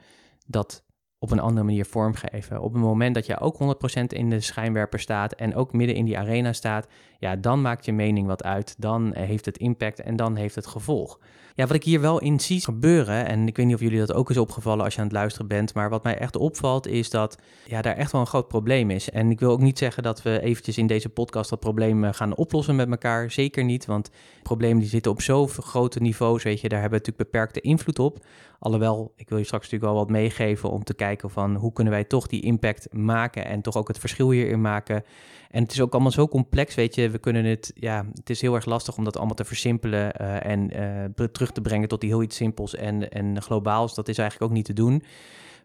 dat 0.47 0.85
op 1.23 1.31
een 1.31 1.41
andere 1.41 1.67
manier 1.67 1.85
vormgeven. 1.85 2.61
Op 2.61 2.73
het 2.73 2.83
moment 2.83 3.15
dat 3.15 3.27
je 3.27 3.41
ook 3.41 3.57
100% 3.99 4.03
in 4.07 4.31
de 4.31 4.41
schijnwerper 4.41 4.99
staat 4.99 5.33
en 5.33 5.55
ook 5.55 5.73
midden 5.73 5.97
in 5.97 6.05
die 6.05 6.19
arena 6.19 6.53
staat, 6.53 6.87
ja, 7.19 7.37
dan 7.37 7.61
maakt 7.61 7.85
je 7.85 7.93
mening 7.93 8.27
wat 8.27 8.45
uit. 8.45 8.75
Dan 8.79 9.15
eh, 9.15 9.27
heeft 9.27 9.45
het 9.45 9.59
impact 9.59 10.01
en 10.01 10.17
dan 10.17 10.37
heeft 10.37 10.55
het 10.55 10.67
gevolg. 10.67 11.19
Ja, 11.55 11.67
wat 11.67 11.77
ik 11.77 11.85
hier 11.85 12.01
wel 12.01 12.21
in 12.21 12.41
zie 12.41 12.61
gebeuren, 12.61 13.27
en 13.27 13.47
ik 13.47 13.57
weet 13.57 13.67
niet 13.67 13.75
of 13.75 13.81
jullie 13.81 13.99
dat 13.99 14.13
ook 14.13 14.31
is 14.31 14.37
opgevallen 14.37 14.85
als 14.85 14.95
je 14.95 15.01
aan 15.01 15.07
het 15.07 15.17
luisteren 15.17 15.49
bent, 15.49 15.75
maar 15.75 15.91
wat 15.91 16.03
mij 16.03 16.19
echt 16.19 16.37
opvalt 16.37 16.87
is 16.87 17.11
dat 17.11 17.39
ja, 17.67 17.83
daar 17.83 17.97
echt 17.97 18.13
wel 18.13 18.21
een 18.21 18.27
groot 18.27 18.49
probleem 18.49 18.91
is. 18.91 19.11
En 19.11 19.31
ik 19.31 19.41
wil 19.41 19.51
ook 19.51 19.61
niet 19.61 19.79
zeggen 19.79 20.03
dat 20.03 20.23
we 20.23 20.41
eventjes 20.41 20.79
in 20.79 20.87
deze 20.87 21.09
podcast 21.09 21.51
dat 21.51 21.61
probleem 21.61 22.05
eh, 22.05 22.13
gaan 22.13 22.37
oplossen 22.37 22.77
met 22.77 22.91
elkaar. 22.91 23.31
Zeker 23.31 23.65
niet, 23.65 23.87
want 23.87 24.11
problemen 24.43 24.79
die 24.79 24.89
zitten 24.89 25.13
op 25.13 25.21
zo 25.21 25.47
grote 25.47 26.01
niveaus, 26.01 26.43
weet 26.43 26.61
je, 26.61 26.69
daar 26.69 26.81
hebben 26.81 26.99
we 26.99 27.05
natuurlijk 27.05 27.33
beperkte 27.33 27.61
invloed 27.61 27.99
op. 27.99 28.19
Alhoewel, 28.63 29.13
ik 29.17 29.29
wil 29.29 29.39
je 29.39 29.45
straks 29.45 29.65
natuurlijk 29.65 29.93
wel 29.93 30.03
wat 30.03 30.11
meegeven 30.11 30.71
om 30.71 30.85
te 30.85 30.95
kijken 30.95 31.31
van 31.31 31.55
hoe 31.55 31.73
kunnen 31.73 31.93
wij 31.93 32.05
toch 32.05 32.27
die 32.27 32.43
impact 32.43 32.93
maken 32.93 33.45
en 33.45 33.63
toch 33.63 33.77
ook 33.77 33.89
het 33.89 33.99
verschil 33.99 34.31
hierin 34.31 34.61
maken. 34.61 35.05
En 35.51 35.63
het 35.63 35.73
is 35.73 35.81
ook 35.81 35.93
allemaal 35.93 36.11
zo 36.11 36.29
complex, 36.29 36.75
weet 36.75 36.95
je. 36.95 37.11
We 37.11 37.19
kunnen 37.19 37.45
het, 37.45 37.73
ja, 37.75 38.07
het 38.15 38.31
is 38.31 38.41
heel 38.41 38.55
erg 38.55 38.65
lastig 38.65 38.97
om 38.97 39.05
dat 39.05 39.17
allemaal 39.17 39.35
te 39.35 39.45
versimpelen 39.45 40.13
uh, 40.21 40.47
en 40.47 40.81
uh, 40.81 41.27
terug 41.27 41.53
te 41.53 41.61
brengen 41.61 41.89
tot 41.89 42.01
die 42.01 42.11
heel 42.11 42.23
iets 42.23 42.37
simpels 42.37 42.75
en, 42.75 43.11
en 43.11 43.43
globaals. 43.43 43.95
Dat 43.95 44.09
is 44.09 44.19
eigenlijk 44.19 44.51
ook 44.51 44.57
niet 44.57 44.67
te 44.67 44.73
doen. 44.73 45.03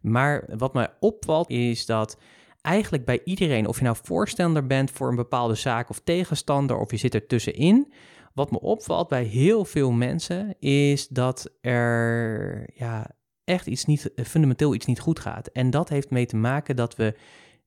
Maar 0.01 0.49
wat 0.57 0.73
mij 0.73 0.87
opvalt 0.99 1.49
is 1.49 1.85
dat 1.85 2.17
eigenlijk 2.61 3.05
bij 3.05 3.21
iedereen, 3.23 3.67
of 3.67 3.77
je 3.77 3.83
nou 3.83 3.97
voorstander 4.03 4.67
bent 4.67 4.91
voor 4.91 5.09
een 5.09 5.15
bepaalde 5.15 5.55
zaak 5.55 5.89
of 5.89 5.99
tegenstander, 6.03 6.77
of 6.77 6.91
je 6.91 6.97
zit 6.97 7.13
er 7.13 7.27
tussenin, 7.27 7.93
wat 8.37 8.51
me 8.51 8.59
opvalt 8.59 9.07
bij 9.07 9.23
heel 9.23 9.65
veel 9.65 9.91
mensen 9.91 10.59
is 10.59 11.07
dat 11.07 11.49
er 11.61 12.69
ja, 12.73 13.11
echt 13.43 13.67
iets 13.67 13.85
niet, 13.85 14.11
fundamenteel 14.15 14.73
iets 14.73 14.85
niet 14.85 14.99
goed 14.99 15.19
gaat. 15.19 15.47
En 15.47 15.69
dat 15.69 15.89
heeft 15.89 16.09
mee 16.09 16.25
te 16.25 16.35
maken 16.35 16.75
dat 16.75 16.95
we 16.95 17.15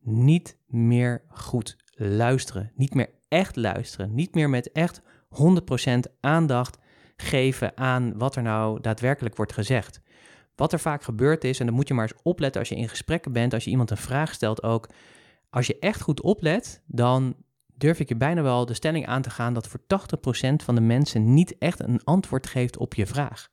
niet 0.01 0.57
meer 0.67 1.23
goed 1.29 1.77
luisteren. 1.95 2.73
Niet 2.75 2.95
meer 2.95 3.11
echt 3.29 3.57
luisteren. 3.57 4.15
Niet 4.15 4.35
meer 4.35 4.51
met 4.51 4.73
echt 4.73 5.01
100% 5.01 5.99
aandacht 6.21 6.79
geven 7.17 7.77
aan 7.77 8.19
wat 8.19 8.37
er 8.37 8.43
nou 8.43 8.81
daadwerkelijk 8.81 9.37
wordt 9.37 9.53
gezegd. 9.53 10.01
Wat 10.55 10.73
er 10.73 10.81
vaak 10.81 11.03
gebeurd 11.03 11.45
is, 11.45 11.61
en 11.61 11.67
dan 11.67 11.75
moet 11.75 11.89
je 11.89 11.95
maar 11.95 12.11
eens 12.11 12.23
opletten 12.23 12.61
als 12.61 12.69
je 12.71 12.77
in 12.77 12.89
gesprekken 12.89 13.33
bent, 13.33 13.55
als 13.55 13.65
je 13.65 13.71
iemand 13.71 13.91
een 13.91 13.97
vraag 13.97 14.35
stelt 14.35 14.63
ook. 14.63 14.89
Als 15.51 15.67
je 15.67 15.79
echt 15.79 16.01
goed 16.01 16.21
oplet, 16.21 16.83
dan 16.87 17.35
durf 17.81 18.01
ik 18.01 18.09
je 18.09 18.17
bijna 18.17 18.43
wel 18.43 18.67
de 18.67 18.75
stelling 18.75 19.07
aan 19.07 19.23
te 19.23 19.31
gaan 19.31 19.55
dat 19.55 19.69
voor 19.69 19.81
80% 19.81 20.55
van 20.65 20.75
de 20.75 20.81
mensen 20.81 21.35
niet 21.35 21.59
echt 21.59 21.81
een 21.81 22.05
antwoord 22.05 22.47
geeft 22.47 22.77
op 22.77 22.95
je 22.95 23.07
vraag. 23.07 23.49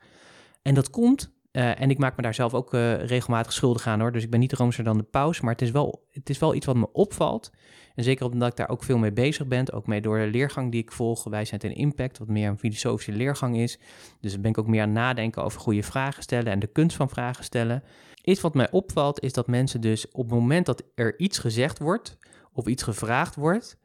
En 0.62 0.74
dat 0.74 0.89
komt, 0.89 1.31
uh, 1.51 1.81
en 1.81 1.89
ik 1.89 1.98
maak 1.98 2.15
me 2.15 2.22
daar 2.22 2.34
zelf 2.34 2.53
ook 2.53 2.74
uh, 2.74 3.05
regelmatig 3.05 3.53
schuldig 3.53 3.88
aan 3.88 4.00
hoor, 4.00 4.12
dus 4.12 4.24
ik 4.24 4.29
ben 4.29 4.39
niet 4.39 4.53
roomser 4.53 4.84
dan 4.84 4.98
de 4.98 5.03
paus, 5.03 5.41
maar 5.41 5.51
het 5.51 5.62
is, 5.62 5.72
wel, 5.72 6.07
het 6.12 6.29
is 6.29 6.39
wel 6.39 6.55
iets 6.55 6.65
wat 6.65 6.75
me 6.75 6.91
opvalt. 6.91 7.51
En 7.96 8.03
zeker 8.03 8.25
omdat 8.25 8.50
ik 8.50 8.55
daar 8.55 8.69
ook 8.69 8.84
veel 8.84 8.98
mee 8.98 9.13
bezig 9.13 9.48
ben, 9.48 9.72
ook 9.72 9.88
mee 9.88 10.01
door 10.01 10.19
de 10.19 10.27
leergang 10.27 10.72
die 10.72 10.81
ik 10.81 10.91
volg, 10.91 11.24
Wij 11.24 11.46
zijn 11.46 11.60
ten 11.60 11.75
impact, 11.75 12.17
wat 12.17 12.27
meer 12.27 12.50
een 12.50 12.60
filosofische 12.60 13.12
leergang 13.12 13.57
is. 13.57 13.79
Dus 14.22 14.31
dan 14.31 14.41
ben 14.41 14.51
ik 14.51 14.57
ook 14.57 14.67
meer 14.67 14.81
aan 14.81 14.91
nadenken 14.91 15.43
over 15.43 15.60
goede 15.60 15.84
vragen 15.84 16.24
stellen 16.24 16.51
en 16.51 16.60
de 16.60 16.67
kunst 16.67 16.96
van 16.96 17.10
vragen 17.10 17.43
stellen. 17.43 17.84
Iets 18.24 18.41
wat 18.41 18.53
mij 18.53 18.72
opvalt 18.72 19.24
is 19.24 19.34
dat 19.34 19.48
mensen 19.48 19.81
dus 19.81 20.07
op 20.12 20.29
het 20.29 20.39
moment 20.39 20.65
dat 20.65 20.84
er 20.96 21.19
iets 21.19 21.38
gezegd 21.38 21.79
wordt 21.79 22.17
of 22.53 22.67
iets 22.67 22.84
gevraagd 22.84 23.36
wordt, 23.36 23.77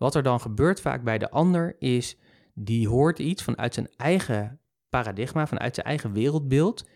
wat 0.00 0.14
er 0.14 0.22
dan 0.22 0.40
gebeurt 0.40 0.80
vaak 0.80 1.02
bij 1.02 1.18
de 1.18 1.30
ander 1.30 1.76
is, 1.78 2.16
die 2.54 2.88
hoort 2.88 3.18
iets 3.18 3.42
vanuit 3.42 3.74
zijn 3.74 3.88
eigen 3.96 4.60
paradigma, 4.88 5.46
vanuit 5.46 5.74
zijn 5.74 5.86
eigen 5.86 6.12
wereldbeeld, 6.12 6.88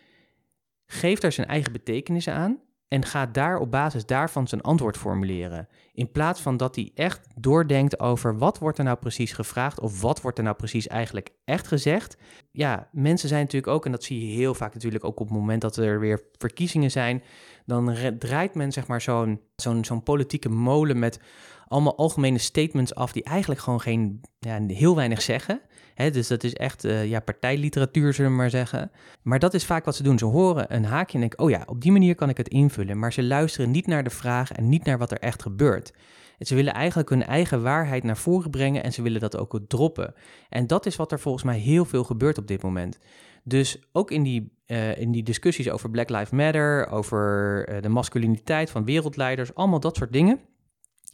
geeft 0.86 1.22
daar 1.22 1.32
zijn 1.32 1.46
eigen 1.46 1.72
betekenis 1.72 2.28
aan 2.28 2.60
en 2.88 3.04
gaat 3.04 3.34
daar 3.34 3.58
op 3.58 3.70
basis 3.70 4.06
daarvan 4.06 4.48
zijn 4.48 4.60
antwoord 4.60 4.96
formuleren. 4.96 5.68
In 5.92 6.10
plaats 6.10 6.40
van 6.40 6.56
dat 6.56 6.74
hij 6.74 6.90
echt 6.94 7.28
doordenkt 7.40 8.00
over 8.00 8.38
wat 8.38 8.58
wordt 8.58 8.78
er 8.78 8.84
nou 8.84 8.98
precies 8.98 9.32
gevraagd 9.32 9.80
of 9.80 10.00
wat 10.00 10.20
wordt 10.20 10.38
er 10.38 10.44
nou 10.44 10.56
precies 10.56 10.86
eigenlijk 10.86 11.30
echt 11.44 11.66
gezegd. 11.66 12.16
Ja, 12.50 12.88
mensen 12.92 13.28
zijn 13.28 13.40
natuurlijk 13.40 13.72
ook, 13.72 13.84
en 13.84 13.92
dat 13.92 14.04
zie 14.04 14.28
je 14.28 14.36
heel 14.36 14.54
vaak 14.54 14.74
natuurlijk 14.74 15.04
ook 15.04 15.20
op 15.20 15.28
het 15.28 15.38
moment 15.38 15.60
dat 15.60 15.76
er 15.76 16.00
weer 16.00 16.22
verkiezingen 16.38 16.90
zijn, 16.90 17.22
dan 17.64 17.96
draait 18.18 18.54
men 18.54 18.72
zeg 18.72 18.86
maar 18.86 19.00
zo'n 19.00 19.40
zo'n 19.56 19.84
zo'n 19.84 20.02
politieke 20.02 20.48
molen 20.48 20.98
met 20.98 21.20
allemaal 21.68 21.96
algemene 21.96 22.38
statements 22.38 22.94
af 22.94 23.12
die 23.12 23.24
eigenlijk 23.24 23.60
gewoon 23.60 23.80
geen, 23.80 24.20
ja, 24.38 24.60
heel 24.66 24.96
weinig 24.96 25.22
zeggen. 25.22 25.60
dus 25.94 26.28
dat 26.28 26.44
is 26.44 26.52
echt 26.52 26.84
uh, 26.84 27.06
ja, 27.06 27.20
partijliteratuur, 27.20 28.12
zullen 28.14 28.30
we 28.30 28.36
maar 28.36 28.50
zeggen. 28.50 28.90
Maar 29.22 29.38
dat 29.38 29.54
is 29.54 29.64
vaak 29.64 29.84
wat 29.84 29.96
ze 29.96 30.02
doen. 30.02 30.18
Ze 30.18 30.24
horen 30.24 30.74
een 30.74 30.84
haakje 30.84 31.14
en 31.14 31.20
denken, 31.20 31.38
oh 31.38 31.50
ja, 31.50 31.62
op 31.66 31.80
die 31.80 31.92
manier 31.92 32.14
kan 32.14 32.28
ik 32.28 32.36
het 32.36 32.48
invullen. 32.48 32.98
Maar 32.98 33.12
ze 33.12 33.22
luisteren 33.22 33.70
niet 33.70 33.86
naar 33.86 34.04
de 34.04 34.10
vraag 34.10 34.52
en 34.52 34.68
niet 34.68 34.84
naar 34.84 34.98
wat 34.98 35.10
er 35.10 35.18
echt 35.18 35.42
gebeurt. 35.42 35.92
En 36.38 36.46
ze 36.46 36.54
willen 36.54 36.72
eigenlijk 36.72 37.08
hun 37.08 37.24
eigen 37.24 37.62
waarheid 37.62 38.02
naar 38.02 38.16
voren 38.16 38.50
brengen 38.50 38.82
en 38.82 38.92
ze 38.92 39.02
willen 39.02 39.20
dat 39.20 39.36
ook 39.36 39.60
droppen. 39.68 40.14
En 40.48 40.66
dat 40.66 40.86
is 40.86 40.96
wat 40.96 41.12
er 41.12 41.20
volgens 41.20 41.44
mij 41.44 41.58
heel 41.58 41.84
veel 41.84 42.04
gebeurt 42.04 42.38
op 42.38 42.46
dit 42.46 42.62
moment. 42.62 42.98
Dus 43.46 43.78
ook 43.92 44.10
in 44.10 44.22
die, 44.22 44.52
uh, 44.66 44.96
in 44.96 45.12
die 45.12 45.22
discussies 45.22 45.70
over 45.70 45.90
Black 45.90 46.08
Lives 46.08 46.30
Matter, 46.30 46.88
over 46.88 47.68
uh, 47.68 47.82
de 47.82 47.88
masculiniteit 47.88 48.70
van 48.70 48.84
wereldleiders, 48.84 49.54
allemaal 49.54 49.80
dat 49.80 49.96
soort 49.96 50.12
dingen 50.12 50.40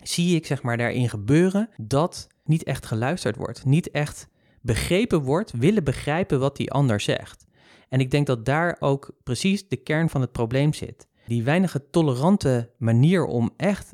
zie 0.02 0.36
ik 0.36 0.46
zeg 0.46 0.62
maar 0.62 0.76
daarin 0.76 1.08
gebeuren 1.08 1.68
dat 1.76 2.28
niet 2.44 2.62
echt 2.62 2.86
geluisterd 2.86 3.36
wordt, 3.36 3.64
niet 3.64 3.90
echt 3.90 4.28
begrepen 4.60 5.22
wordt, 5.22 5.52
willen 5.52 5.84
begrijpen 5.84 6.40
wat 6.40 6.56
die 6.56 6.70
ander 6.70 7.00
zegt. 7.00 7.46
En 7.88 8.00
ik 8.00 8.10
denk 8.10 8.26
dat 8.26 8.44
daar 8.44 8.76
ook 8.80 9.12
precies 9.22 9.68
de 9.68 9.76
kern 9.76 10.08
van 10.08 10.20
het 10.20 10.32
probleem 10.32 10.72
zit. 10.72 11.08
Die 11.26 11.42
weinige 11.42 11.90
tolerante 11.90 12.70
manier 12.78 13.24
om 13.24 13.50
echt 13.56 13.92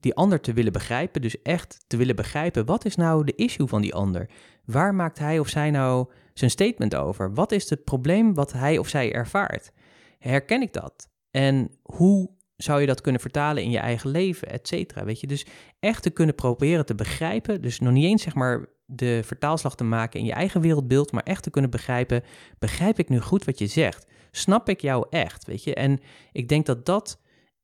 die 0.00 0.14
ander 0.14 0.40
te 0.40 0.52
willen 0.52 0.72
begrijpen, 0.72 1.22
dus 1.22 1.42
echt 1.42 1.84
te 1.86 1.96
willen 1.96 2.16
begrijpen 2.16 2.66
wat 2.66 2.84
is 2.84 2.96
nou 2.96 3.24
de 3.24 3.34
issue 3.34 3.66
van 3.66 3.82
die 3.82 3.94
ander? 3.94 4.30
Waar 4.64 4.94
maakt 4.94 5.18
hij 5.18 5.38
of 5.38 5.48
zij 5.48 5.70
nou 5.70 6.10
zijn 6.40 6.50
statement 6.50 6.94
over? 6.94 7.34
Wat 7.34 7.52
is 7.52 7.70
het 7.70 7.84
probleem 7.84 8.34
wat 8.34 8.52
hij 8.52 8.78
of 8.78 8.88
zij 8.88 9.12
ervaart? 9.12 9.72
Herken 10.18 10.62
ik 10.62 10.72
dat? 10.72 11.08
En 11.30 11.70
hoe 11.82 12.30
zou 12.56 12.80
je 12.80 12.86
dat 12.86 13.00
kunnen 13.00 13.20
vertalen 13.20 13.62
in 13.62 13.70
je 13.70 13.78
eigen 13.78 14.10
leven, 14.10 14.48
et 14.48 14.68
cetera, 14.68 15.04
weet 15.04 15.20
je? 15.20 15.26
Dus 15.26 15.46
echt 15.80 16.02
te 16.02 16.10
kunnen 16.10 16.34
proberen 16.34 16.86
te 16.86 16.94
begrijpen, 16.94 17.62
dus 17.62 17.80
nog 17.80 17.92
niet 17.92 18.04
eens 18.04 18.22
zeg 18.22 18.34
maar 18.34 18.66
de 18.86 19.20
vertaalslag 19.24 19.76
te 19.76 19.84
maken 19.84 20.20
in 20.20 20.26
je 20.26 20.32
eigen 20.32 20.60
wereldbeeld, 20.60 21.12
maar 21.12 21.22
echt 21.22 21.42
te 21.42 21.50
kunnen 21.50 21.70
begrijpen, 21.70 22.22
begrijp 22.58 22.98
ik 22.98 23.08
nu 23.08 23.20
goed 23.20 23.44
wat 23.44 23.58
je 23.58 23.66
zegt? 23.66 24.06
Snap 24.30 24.68
ik 24.68 24.80
jou 24.80 25.06
echt, 25.10 25.46
weet 25.46 25.64
je? 25.64 25.74
En 25.74 26.00
ik 26.32 26.48
denk 26.48 26.66
dat 26.66 26.86
dat 26.86 27.20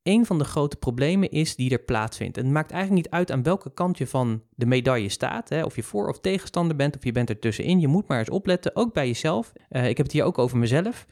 een 0.06 0.26
van 0.26 0.38
de 0.38 0.44
grote 0.44 0.76
problemen 0.76 1.30
is 1.30 1.56
die 1.56 1.70
er 1.70 1.78
plaatsvindt. 1.78 2.36
En 2.36 2.44
het 2.44 2.52
maakt 2.52 2.70
eigenlijk 2.70 3.02
niet 3.04 3.14
uit 3.14 3.30
aan 3.30 3.42
welke 3.42 3.70
kant 3.74 3.98
je 3.98 4.06
van 4.06 4.42
de 4.54 4.66
medaille 4.66 5.08
staat. 5.08 5.48
Hè? 5.48 5.64
Of 5.64 5.76
je 5.76 5.82
voor- 5.82 6.08
of 6.08 6.20
tegenstander 6.20 6.76
bent, 6.76 6.96
of 6.96 7.04
je 7.04 7.12
bent 7.12 7.28
er 7.28 7.38
tussenin. 7.38 7.80
Je 7.80 7.88
moet 7.88 8.08
maar 8.08 8.18
eens 8.18 8.30
opletten, 8.30 8.76
ook 8.76 8.92
bij 8.92 9.06
jezelf. 9.06 9.52
Uh, 9.70 9.88
ik 9.88 9.96
heb 9.96 10.06
het 10.06 10.14
hier 10.14 10.24
ook 10.24 10.38
over 10.38 10.58
mezelf. 10.58 11.06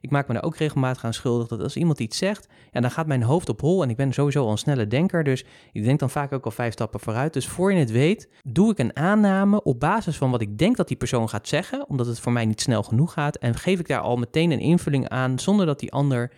Ik 0.00 0.10
maak 0.10 0.28
me 0.28 0.34
daar 0.34 0.42
ook 0.42 0.56
regelmatig 0.56 1.04
aan 1.04 1.14
schuldig 1.14 1.48
dat 1.48 1.62
als 1.62 1.76
iemand 1.76 2.00
iets 2.00 2.18
zegt, 2.18 2.48
ja, 2.72 2.80
dan 2.80 2.90
gaat 2.90 3.06
mijn 3.06 3.22
hoofd 3.22 3.48
op 3.48 3.60
hol 3.60 3.82
en 3.82 3.90
ik 3.90 3.96
ben 3.96 4.12
sowieso 4.12 4.44
al 4.44 4.50
een 4.50 4.58
snelle 4.58 4.86
denker, 4.86 5.24
dus 5.24 5.44
ik 5.72 5.84
denk 5.84 5.98
dan 5.98 6.10
vaak 6.10 6.32
ook 6.32 6.44
al 6.44 6.50
vijf 6.50 6.72
stappen 6.72 7.00
vooruit. 7.00 7.32
Dus 7.32 7.48
voor 7.48 7.72
je 7.72 7.78
het 7.78 7.90
weet, 7.90 8.28
doe 8.42 8.70
ik 8.70 8.78
een 8.78 8.96
aanname 8.96 9.62
op 9.62 9.80
basis 9.80 10.16
van 10.16 10.30
wat 10.30 10.40
ik 10.40 10.58
denk 10.58 10.76
dat 10.76 10.88
die 10.88 10.96
persoon 10.96 11.28
gaat 11.28 11.48
zeggen, 11.48 11.88
omdat 11.88 12.06
het 12.06 12.20
voor 12.20 12.32
mij 12.32 12.46
niet 12.46 12.60
snel 12.60 12.82
genoeg 12.82 13.12
gaat, 13.12 13.36
en 13.36 13.54
geef 13.54 13.78
ik 13.78 13.88
daar 13.88 14.00
al 14.00 14.16
meteen 14.16 14.50
een 14.50 14.60
invulling 14.60 15.08
aan 15.08 15.38
zonder 15.38 15.66
dat 15.66 15.80
die 15.80 15.92
ander 15.92 16.32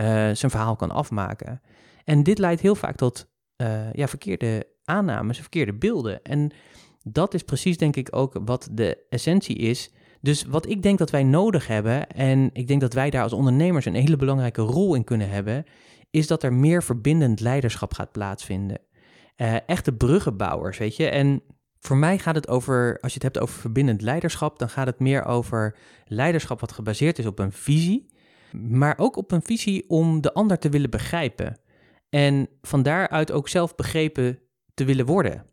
uh, 0.00 0.04
zijn 0.32 0.50
verhaal 0.50 0.76
kan 0.76 0.90
afmaken. 0.90 1.60
En 2.04 2.22
dit 2.22 2.38
leidt 2.38 2.60
heel 2.60 2.74
vaak 2.74 2.96
tot 2.96 3.28
uh, 3.56 3.92
ja, 3.92 4.08
verkeerde 4.08 4.66
aannames, 4.84 5.38
verkeerde 5.38 5.74
beelden. 5.74 6.22
En 6.22 6.50
dat 7.02 7.34
is 7.34 7.42
precies, 7.42 7.76
denk 7.76 7.96
ik, 7.96 8.08
ook 8.10 8.40
wat 8.44 8.68
de 8.72 9.06
essentie 9.08 9.56
is 9.56 9.90
dus 10.20 10.44
wat 10.44 10.68
ik 10.68 10.82
denk 10.82 10.98
dat 10.98 11.10
wij 11.10 11.22
nodig 11.22 11.66
hebben, 11.66 12.08
en 12.08 12.50
ik 12.52 12.66
denk 12.66 12.80
dat 12.80 12.92
wij 12.92 13.10
daar 13.10 13.22
als 13.22 13.32
ondernemers 13.32 13.84
een 13.84 13.94
hele 13.94 14.16
belangrijke 14.16 14.62
rol 14.62 14.94
in 14.94 15.04
kunnen 15.04 15.30
hebben, 15.30 15.64
is 16.10 16.26
dat 16.26 16.42
er 16.42 16.52
meer 16.52 16.82
verbindend 16.82 17.40
leiderschap 17.40 17.94
gaat 17.94 18.12
plaatsvinden. 18.12 18.80
Uh, 19.36 19.68
echte 19.68 19.92
bruggenbouwers, 19.92 20.78
weet 20.78 20.96
je. 20.96 21.08
En 21.08 21.42
voor 21.80 21.96
mij 21.96 22.18
gaat 22.18 22.34
het 22.34 22.48
over, 22.48 22.98
als 23.00 23.12
je 23.12 23.18
het 23.22 23.34
hebt 23.34 23.38
over 23.38 23.60
verbindend 23.60 24.02
leiderschap, 24.02 24.58
dan 24.58 24.68
gaat 24.68 24.86
het 24.86 24.98
meer 24.98 25.24
over 25.24 25.76
leiderschap 26.04 26.60
wat 26.60 26.72
gebaseerd 26.72 27.18
is 27.18 27.26
op 27.26 27.38
een 27.38 27.52
visie, 27.52 28.07
maar 28.52 28.98
ook 28.98 29.16
op 29.16 29.32
een 29.32 29.42
visie 29.42 29.84
om 29.88 30.20
de 30.20 30.32
ander 30.32 30.58
te 30.58 30.68
willen 30.68 30.90
begrijpen. 30.90 31.58
En 32.08 32.48
van 32.62 32.82
daaruit 32.82 33.32
ook 33.32 33.48
zelf 33.48 33.74
begrepen 33.74 34.38
te 34.74 34.84
willen 34.84 35.06
worden. 35.06 35.46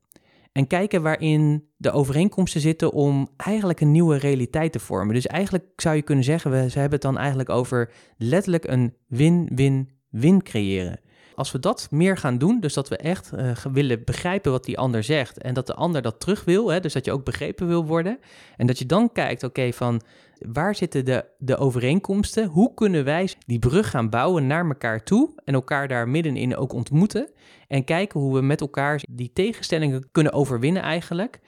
En 0.52 0.68
kijken 0.68 1.02
waarin 1.02 1.70
de 1.78 1.92
overeenkomsten 1.92 2.62
zitten 2.62 2.92
om 2.92 3.30
eigenlijk 3.38 3.82
een 3.82 3.92
nieuwe 3.92 4.18
realiteit 4.18 4.72
te 4.72 4.80
vormen. 4.80 5.14
Dus 5.14 5.28
eigenlijk 5.28 5.66
zou 5.76 5.96
je 5.96 6.02
kunnen 6.02 6.24
zeggen, 6.24 6.52
we, 6.52 6.70
ze 6.70 6.80
hebben 6.80 7.00
het 7.00 7.02
dan 7.02 7.18
eigenlijk 7.18 7.50
over 7.50 7.92
letterlijk 8.18 8.68
een 8.68 8.94
win-win-win 9.08 10.44
creëren. 10.44 11.00
Als 11.36 11.52
we 11.52 11.60
dat 11.60 11.88
meer 11.92 12.18
gaan 12.18 12.38
doen, 12.38 12.60
dus 12.60 12.74
dat 12.74 12.90
we 12.90 12.98
echt 12.98 13.32
uh, 13.36 13.52
willen 13.72 14.04
begrijpen 14.04 14.52
wat 14.52 14.64
die 14.64 14.78
ander 14.78 15.04
zegt 15.04 15.42
en 15.42 15.54
dat 15.54 15.68
de 15.68 15.74
ander 15.74 16.02
dat 16.02 16.20
terug 16.20 16.44
wil, 16.44 16.68
hè, 16.68 16.80
dus 16.80 16.94
dat 16.94 17.06
je 17.06 17.12
ook 17.12 17.26
begrepen 17.26 17.68
wil 17.68 17.86
worden. 17.86 18.20
En 18.58 18.68
dat 18.68 18.80
je 18.80 18.86
dan 18.86 19.12
kijkt, 19.12 19.44
oké, 19.44 19.74
van 19.74 20.02
waar 20.40 20.76
zitten 20.76 21.06
de, 21.06 21.26
de 21.38 21.58
overeenkomsten? 21.58 22.46
Hoe 22.46 22.74
kunnen 22.74 23.04
wij 23.04 23.30
die 23.46 23.60
brug 23.60 23.90
gaan 23.90 24.10
bouwen 24.10 24.48
naar 24.48 24.66
elkaar 24.66 25.04
toe 25.04 25.30
en 25.46 25.54
elkaar 25.54 25.88
daar 25.88 26.08
middenin 26.08 26.56
ook 26.56 26.74
ontmoeten? 26.74 27.30
En 27.68 27.84
kijken 27.84 28.20
hoe 28.20 28.34
we 28.34 28.42
met 28.42 28.62
elkaar 28.62 29.04
die 29.10 29.32
tegenstellingen 29.34 30.10
kunnen 30.12 30.34
overwinnen 30.34 30.82
eigenlijk. 30.82 31.40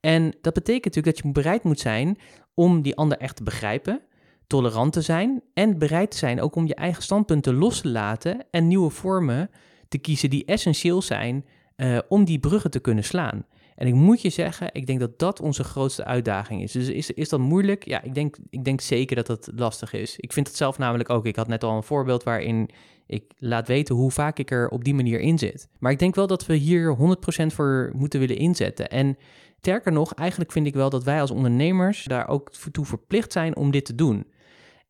En 0.00 0.34
dat 0.40 0.54
betekent 0.54 0.84
natuurlijk 0.84 1.16
dat 1.16 1.26
je 1.26 1.32
bereid 1.32 1.62
moet 1.62 1.80
zijn 1.80 2.18
om 2.54 2.82
die 2.82 2.96
ander 2.96 3.18
echt 3.18 3.36
te 3.36 3.42
begrijpen, 3.42 4.00
tolerant 4.46 4.92
te 4.92 5.00
zijn 5.00 5.42
en 5.54 5.78
bereid 5.78 6.10
te 6.10 6.16
zijn 6.16 6.40
ook 6.40 6.54
om 6.54 6.66
je 6.66 6.74
eigen 6.74 7.02
standpunten 7.02 7.54
los 7.54 7.80
te 7.80 7.88
laten 7.88 8.44
en 8.50 8.66
nieuwe 8.66 8.90
vormen 8.90 9.50
te 9.88 9.98
kiezen 9.98 10.30
die 10.30 10.44
essentieel 10.44 11.02
zijn 11.02 11.44
uh, 11.76 11.98
om 12.08 12.24
die 12.24 12.38
bruggen 12.38 12.70
te 12.70 12.80
kunnen 12.80 13.04
slaan. 13.04 13.44
En 13.76 13.86
ik 13.86 13.94
moet 13.94 14.22
je 14.22 14.30
zeggen, 14.30 14.68
ik 14.72 14.86
denk 14.86 15.00
dat 15.00 15.18
dat 15.18 15.40
onze 15.40 15.64
grootste 15.64 16.04
uitdaging 16.04 16.62
is. 16.62 16.72
Dus 16.72 16.88
is, 16.88 17.10
is 17.10 17.28
dat 17.28 17.40
moeilijk? 17.40 17.84
Ja, 17.84 18.02
ik 18.02 18.14
denk, 18.14 18.36
ik 18.50 18.64
denk 18.64 18.80
zeker 18.80 19.16
dat 19.16 19.26
dat 19.26 19.50
lastig 19.54 19.92
is. 19.92 20.16
Ik 20.16 20.32
vind 20.32 20.46
het 20.46 20.56
zelf 20.56 20.78
namelijk 20.78 21.10
ook. 21.10 21.26
Ik 21.26 21.36
had 21.36 21.48
net 21.48 21.64
al 21.64 21.76
een 21.76 21.82
voorbeeld 21.82 22.22
waarin 22.22 22.70
ik 23.06 23.32
laat 23.38 23.68
weten 23.68 23.94
hoe 23.94 24.10
vaak 24.10 24.38
ik 24.38 24.50
er 24.50 24.68
op 24.68 24.84
die 24.84 24.94
manier 24.94 25.20
in 25.20 25.38
zit. 25.38 25.68
Maar 25.78 25.92
ik 25.92 25.98
denk 25.98 26.14
wel 26.14 26.26
dat 26.26 26.46
we 26.46 26.54
hier 26.54 26.96
100% 27.42 27.46
voor 27.46 27.92
moeten 27.94 28.20
willen 28.20 28.36
inzetten. 28.36 28.88
En 28.88 29.16
sterker 29.58 29.92
nog, 29.92 30.14
eigenlijk 30.14 30.52
vind 30.52 30.66
ik 30.66 30.74
wel 30.74 30.90
dat 30.90 31.04
wij 31.04 31.20
als 31.20 31.30
ondernemers 31.30 32.04
daar 32.04 32.28
ook 32.28 32.50
toe 32.72 32.84
verplicht 32.84 33.32
zijn 33.32 33.56
om 33.56 33.70
dit 33.70 33.84
te 33.84 33.94
doen. 33.94 34.26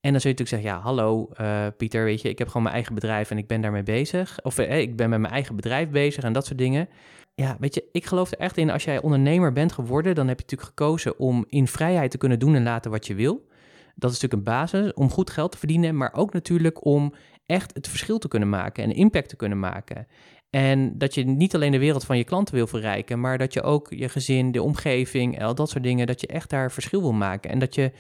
En 0.07 0.12
dan 0.12 0.21
zul 0.21 0.31
je 0.31 0.37
natuurlijk 0.37 0.64
zeggen, 0.64 0.83
ja, 0.83 0.88
hallo 0.88 1.29
uh, 1.40 1.66
Pieter, 1.77 2.05
weet 2.05 2.23
je, 2.23 2.29
ik 2.29 2.38
heb 2.38 2.47
gewoon 2.47 2.62
mijn 2.62 2.75
eigen 2.75 2.95
bedrijf 2.95 3.31
en 3.31 3.38
ik 3.38 3.47
ben 3.47 3.61
daarmee 3.61 3.83
bezig. 3.83 4.38
Of 4.42 4.59
eh, 4.59 4.81
ik 4.81 4.97
ben 4.97 5.11
met 5.11 5.21
mijn 5.21 5.33
eigen 5.33 5.57
bedrijf 5.57 5.88
bezig 5.88 6.25
en 6.25 6.33
dat 6.33 6.47
soort 6.47 6.59
dingen. 6.59 6.88
Ja, 7.35 7.57
weet 7.61 7.75
je, 7.75 7.85
ik 7.92 8.07
geloof 8.07 8.31
er 8.31 8.38
echt 8.38 8.57
in, 8.57 8.71
als 8.71 8.85
jij 8.85 9.03
ondernemer 9.03 9.53
bent 9.53 9.73
geworden, 9.73 10.14
dan 10.14 10.29
heb 10.29 10.37
je 10.37 10.42
natuurlijk 10.42 10.69
gekozen 10.79 11.19
om 11.19 11.45
in 11.49 11.66
vrijheid 11.66 12.11
te 12.11 12.19
kunnen 12.19 12.38
doen 12.38 12.55
en 12.55 12.62
laten 12.62 12.90
wat 12.90 13.07
je 13.07 13.14
wil. 13.14 13.47
Dat 13.95 14.11
is 14.11 14.21
natuurlijk 14.21 14.33
een 14.33 14.55
basis 14.55 14.95
om 14.95 15.11
goed 15.11 15.31
geld 15.31 15.53
te 15.53 15.59
verdienen, 15.59 15.97
maar 15.97 16.12
ook 16.14 16.33
natuurlijk 16.33 16.85
om 16.85 17.14
echt 17.47 17.75
het 17.75 17.88
verschil 17.88 18.19
te 18.19 18.29
kunnen 18.29 18.49
maken 18.49 18.85
en 18.85 18.92
impact 18.92 19.29
te 19.29 19.37
kunnen 19.37 19.59
maken. 19.59 20.07
En 20.51 20.99
dat 20.99 21.14
je 21.14 21.25
niet 21.25 21.55
alleen 21.55 21.73
de 21.73 21.79
wereld 21.79 22.05
van 22.05 22.19
je 22.19 22.25
klanten 22.25 22.55
wil 22.55 22.66
verrijken, 22.66 23.21
maar 23.21 23.38
dat 23.38 23.53
je 23.53 23.62
ook 23.62 23.87
je 23.90 24.09
gezin, 24.09 24.53
de 24.53 24.62
omgeving, 24.62 25.42
al 25.42 25.55
dat 25.55 25.71
soort 25.71 25.85
dingen, 25.85 26.07
dat 26.07 26.21
je 26.21 26.27
echt 26.27 26.51
daar 26.51 26.73
verschil 26.73 27.01
wil 27.01 27.12
maken. 27.12 27.51
En 27.51 27.59
dat 27.59 27.75
je 27.75 27.92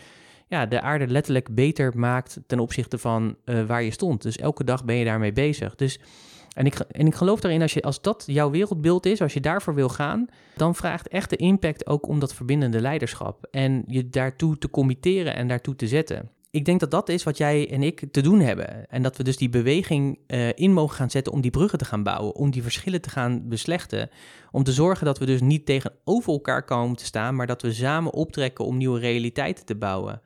ja, 0.48 0.66
de 0.66 0.80
aarde 0.80 1.06
letterlijk 1.06 1.54
beter 1.54 1.98
maakt 1.98 2.40
ten 2.46 2.58
opzichte 2.58 2.98
van 2.98 3.36
uh, 3.44 3.66
waar 3.66 3.82
je 3.82 3.90
stond. 3.90 4.22
Dus 4.22 4.36
elke 4.36 4.64
dag 4.64 4.84
ben 4.84 4.96
je 4.96 5.04
daarmee 5.04 5.32
bezig. 5.32 5.74
Dus, 5.74 6.00
en, 6.52 6.66
ik, 6.66 6.74
en 6.74 7.06
ik 7.06 7.14
geloof 7.14 7.40
daarin, 7.40 7.62
als, 7.62 7.74
je, 7.74 7.82
als 7.82 8.00
dat 8.00 8.24
jouw 8.26 8.50
wereldbeeld 8.50 9.06
is, 9.06 9.22
als 9.22 9.34
je 9.34 9.40
daarvoor 9.40 9.74
wil 9.74 9.88
gaan, 9.88 10.28
dan 10.56 10.74
vraagt 10.74 11.08
echt 11.08 11.30
de 11.30 11.36
impact 11.36 11.86
ook 11.86 12.08
om 12.08 12.18
dat 12.18 12.34
verbindende 12.34 12.80
leiderschap. 12.80 13.46
En 13.50 13.84
je 13.86 14.08
daartoe 14.08 14.58
te 14.58 14.70
committeren 14.70 15.34
en 15.34 15.48
daartoe 15.48 15.76
te 15.76 15.88
zetten 15.88 16.30
ik 16.56 16.64
denk 16.64 16.80
dat 16.80 16.90
dat 16.90 17.08
is 17.08 17.22
wat 17.22 17.36
jij 17.36 17.70
en 17.70 17.82
ik 17.82 18.06
te 18.10 18.20
doen 18.20 18.40
hebben. 18.40 18.86
En 18.88 19.02
dat 19.02 19.16
we 19.16 19.22
dus 19.22 19.36
die 19.36 19.48
beweging 19.48 20.18
uh, 20.26 20.48
in 20.54 20.72
mogen 20.72 20.96
gaan 20.96 21.10
zetten 21.10 21.32
om 21.32 21.40
die 21.40 21.50
bruggen 21.50 21.78
te 21.78 21.84
gaan 21.84 22.02
bouwen, 22.02 22.34
om 22.34 22.50
die 22.50 22.62
verschillen 22.62 23.00
te 23.00 23.10
gaan 23.10 23.48
beslechten. 23.48 24.10
Om 24.50 24.62
te 24.62 24.72
zorgen 24.72 25.06
dat 25.06 25.18
we 25.18 25.26
dus 25.26 25.40
niet 25.40 25.66
tegenover 25.66 26.32
elkaar 26.32 26.64
komen 26.64 26.96
te 26.96 27.04
staan, 27.04 27.34
maar 27.34 27.46
dat 27.46 27.62
we 27.62 27.72
samen 27.72 28.12
optrekken 28.12 28.64
om 28.64 28.76
nieuwe 28.76 28.98
realiteiten 28.98 29.64
te 29.64 29.76
bouwen. 29.76 30.20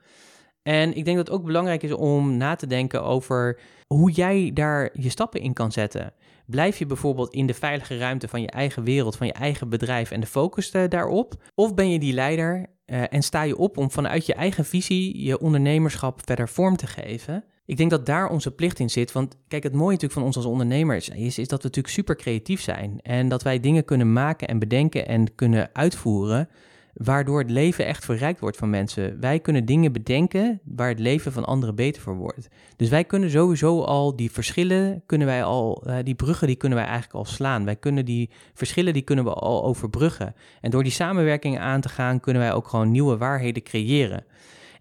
En 0.63 0.95
ik 0.95 1.05
denk 1.05 1.17
dat 1.17 1.27
het 1.27 1.35
ook 1.35 1.45
belangrijk 1.45 1.83
is 1.83 1.91
om 1.91 2.37
na 2.37 2.55
te 2.55 2.67
denken 2.67 3.03
over 3.03 3.59
hoe 3.87 4.11
jij 4.11 4.51
daar 4.53 4.89
je 4.93 5.09
stappen 5.09 5.41
in 5.41 5.53
kan 5.53 5.71
zetten. 5.71 6.13
Blijf 6.45 6.77
je 6.77 6.85
bijvoorbeeld 6.85 7.33
in 7.33 7.45
de 7.45 7.53
veilige 7.53 7.97
ruimte 7.97 8.27
van 8.27 8.41
je 8.41 8.49
eigen 8.49 8.83
wereld, 8.83 9.15
van 9.15 9.27
je 9.27 9.33
eigen 9.33 9.69
bedrijf 9.69 10.11
en 10.11 10.19
de 10.19 10.27
focus 10.27 10.71
eh, 10.71 10.83
daarop? 10.89 11.33
Of 11.55 11.73
ben 11.73 11.89
je 11.89 11.99
die 11.99 12.13
leider 12.13 12.65
uh, 12.91 13.03
en 13.09 13.23
sta 13.23 13.41
je 13.41 13.57
op 13.57 13.77
om 13.77 13.91
vanuit 13.91 14.25
je 14.25 14.33
eigen 14.33 14.65
visie 14.65 15.23
je 15.23 15.39
ondernemerschap 15.39 16.21
verder 16.25 16.49
vorm 16.49 16.75
te 16.75 16.87
geven? 16.87 17.43
Ik 17.65 17.77
denk 17.77 17.89
dat 17.89 18.05
daar 18.05 18.29
onze 18.29 18.51
plicht 18.51 18.79
in 18.79 18.89
zit. 18.89 19.11
Want 19.11 19.37
kijk, 19.47 19.63
het 19.63 19.73
mooie 19.73 19.91
natuurlijk 19.91 20.13
van 20.13 20.23
ons 20.23 20.35
als 20.35 20.45
ondernemers 20.45 21.09
is, 21.09 21.37
is 21.37 21.47
dat 21.47 21.61
we 21.61 21.67
natuurlijk 21.67 21.93
super 21.93 22.15
creatief 22.15 22.61
zijn. 22.61 22.99
En 23.01 23.27
dat 23.27 23.43
wij 23.43 23.59
dingen 23.59 23.85
kunnen 23.85 24.13
maken 24.13 24.47
en 24.47 24.59
bedenken 24.59 25.07
en 25.07 25.35
kunnen 25.35 25.69
uitvoeren 25.73 26.49
waardoor 26.93 27.39
het 27.39 27.49
leven 27.49 27.85
echt 27.85 28.05
verrijkt 28.05 28.39
wordt 28.39 28.57
van 28.57 28.69
mensen. 28.69 29.19
Wij 29.19 29.39
kunnen 29.39 29.65
dingen 29.65 29.91
bedenken 29.91 30.59
waar 30.63 30.89
het 30.89 30.99
leven 30.99 31.31
van 31.31 31.45
anderen 31.45 31.75
beter 31.75 32.01
voor 32.01 32.15
wordt. 32.15 32.47
Dus 32.75 32.89
wij 32.89 33.03
kunnen 33.03 33.29
sowieso 33.29 33.81
al 33.81 34.15
die 34.15 34.31
verschillen, 34.31 35.03
kunnen 35.05 35.27
wij 35.27 35.43
al, 35.43 35.83
uh, 35.87 35.95
die 36.03 36.15
bruggen, 36.15 36.47
die 36.47 36.55
kunnen 36.55 36.77
wij 36.77 36.87
eigenlijk 36.87 37.17
al 37.17 37.25
slaan. 37.25 37.65
Wij 37.65 37.75
kunnen 37.75 38.05
die 38.05 38.29
verschillen, 38.53 38.93
die 38.93 39.01
kunnen 39.01 39.25
we 39.25 39.33
al 39.33 39.63
overbruggen. 39.63 40.35
En 40.61 40.71
door 40.71 40.83
die 40.83 40.91
samenwerking 40.91 41.59
aan 41.59 41.81
te 41.81 41.89
gaan, 41.89 42.19
kunnen 42.19 42.41
wij 42.41 42.53
ook 42.53 42.67
gewoon 42.67 42.91
nieuwe 42.91 43.17
waarheden 43.17 43.63
creëren. 43.63 44.25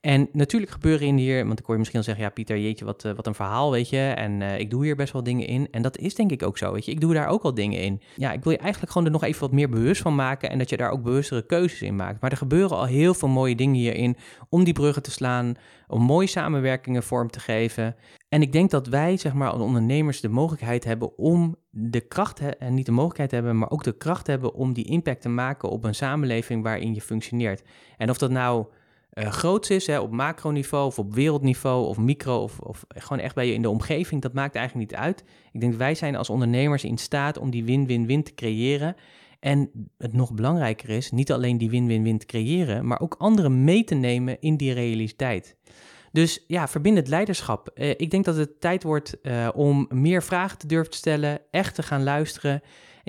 En 0.01 0.29
natuurlijk 0.33 0.73
gebeuren 0.73 1.07
in 1.07 1.17
hier, 1.17 1.47
want 1.47 1.59
ik 1.59 1.65
hoor 1.65 1.75
je 1.75 1.81
misschien 1.81 2.03
zeggen, 2.03 2.25
ja 2.25 2.31
Pieter, 2.31 2.59
jeetje, 2.59 2.85
wat, 2.85 3.05
uh, 3.05 3.13
wat 3.13 3.27
een 3.27 3.35
verhaal, 3.35 3.71
weet 3.71 3.89
je. 3.89 3.99
En 3.99 4.41
uh, 4.41 4.59
ik 4.59 4.71
doe 4.71 4.85
hier 4.85 4.97
best 4.97 5.13
wel 5.13 5.23
dingen 5.23 5.47
in. 5.47 5.69
En 5.71 5.83
dat 5.83 5.99
is 5.99 6.15
denk 6.15 6.31
ik 6.31 6.43
ook 6.43 6.59
zo, 6.59 6.73
weet 6.73 6.85
je. 6.85 6.93
Ik 6.93 7.01
doe 7.01 7.15
daar 7.15 7.29
ook 7.29 7.43
al 7.43 7.55
dingen 7.55 7.81
in. 7.81 8.01
Ja, 8.17 8.33
ik 8.33 8.43
wil 8.43 8.53
je 8.53 8.59
eigenlijk 8.59 8.93
gewoon 8.93 9.07
er 9.07 9.13
nog 9.13 9.25
even 9.25 9.41
wat 9.41 9.53
meer 9.53 9.69
bewust 9.69 10.03
van 10.03 10.15
maken 10.15 10.51
en 10.51 10.59
dat 10.59 10.69
je 10.69 10.77
daar 10.77 10.91
ook 10.91 11.03
bewustere 11.03 11.47
keuzes 11.47 11.83
in 11.83 11.97
maakt. 11.97 12.21
Maar 12.21 12.31
er 12.31 12.37
gebeuren 12.37 12.77
al 12.77 12.85
heel 12.85 13.15
veel 13.15 13.29
mooie 13.29 13.55
dingen 13.55 13.75
hierin 13.75 14.17
om 14.49 14.65
die 14.65 14.75
bruggen 14.75 15.03
te 15.03 15.11
slaan, 15.11 15.55
om 15.89 16.03
mooie 16.03 16.27
samenwerkingen 16.27 17.03
vorm 17.03 17.31
te 17.31 17.41
geven. 17.41 17.97
En 18.29 18.43
ik 18.43 18.53
denk 18.53 18.71
dat 18.71 18.87
wij, 18.87 19.17
zeg 19.17 19.33
maar, 19.33 19.51
als 19.51 19.63
ondernemers 19.63 20.21
de 20.21 20.29
mogelijkheid 20.29 20.85
hebben 20.85 21.19
om 21.19 21.57
de 21.71 22.01
kracht, 22.01 22.57
en 22.59 22.75
niet 22.75 22.87
de 22.87 22.93
mogelijkheid 22.93 23.31
hebben, 23.31 23.59
maar 23.59 23.71
ook 23.71 23.85
de 23.85 23.97
kracht 23.97 24.27
hebben 24.27 24.55
om 24.55 24.73
die 24.73 24.85
impact 24.85 25.21
te 25.21 25.29
maken 25.29 25.69
op 25.69 25.85
een 25.85 25.95
samenleving 25.95 26.63
waarin 26.63 26.95
je 26.95 27.01
functioneert. 27.01 27.63
En 27.97 28.11
of 28.11 28.19
dat 28.19 28.31
nou 28.31 28.67
uh, 29.15 29.31
groots 29.31 29.71
is, 29.71 29.87
hè, 29.87 29.99
op 29.99 30.11
macroniveau 30.11 30.87
of 30.87 30.99
op 30.99 31.15
wereldniveau 31.15 31.87
of 31.87 31.99
micro 31.99 32.43
of, 32.43 32.59
of 32.59 32.85
gewoon 32.89 33.23
echt 33.23 33.35
bij 33.35 33.47
je 33.47 33.53
in 33.53 33.63
de 33.63 33.71
omgeving, 33.71 34.23
dat 34.23 34.33
maakt 34.33 34.55
eigenlijk 34.55 34.91
niet 34.91 35.01
uit. 35.01 35.25
Ik 35.53 35.61
denk 35.61 35.75
wij 35.75 35.95
zijn 35.95 36.17
als 36.17 36.31
ondernemers 36.31 36.85
in 36.85 36.99
staat 36.99 37.39
om 37.39 37.51
die 37.51 37.65
win-win-win 37.65 38.23
te 38.23 38.35
creëren. 38.35 38.97
En 39.41 39.71
het 39.99 40.13
nog 40.13 40.33
belangrijker 40.33 40.89
is, 40.89 41.11
niet 41.11 41.33
alleen 41.33 41.59
die 41.59 41.71
win-win-win 41.71 42.19
te 42.19 42.27
creëren, 42.27 42.87
maar 42.87 43.01
ook 43.01 43.15
anderen 43.19 43.65
mee 43.65 43.85
te 43.85 43.95
nemen 43.95 44.41
in 44.41 44.57
die 44.57 44.73
realiteit. 44.73 45.57
Dus 46.13 46.45
ja, 46.47 46.69
verbindend 46.69 47.09
leiderschap. 47.09 47.71
Uh, 47.75 47.89
ik 47.89 48.11
denk 48.11 48.25
dat 48.25 48.37
het 48.37 48.61
tijd 48.61 48.83
wordt 48.83 49.17
uh, 49.23 49.49
om 49.55 49.87
meer 49.89 50.23
vragen 50.23 50.59
te 50.59 50.67
durven 50.67 50.91
te 50.91 50.97
stellen, 50.97 51.41
echt 51.51 51.75
te 51.75 51.83
gaan 51.83 52.03
luisteren 52.03 52.63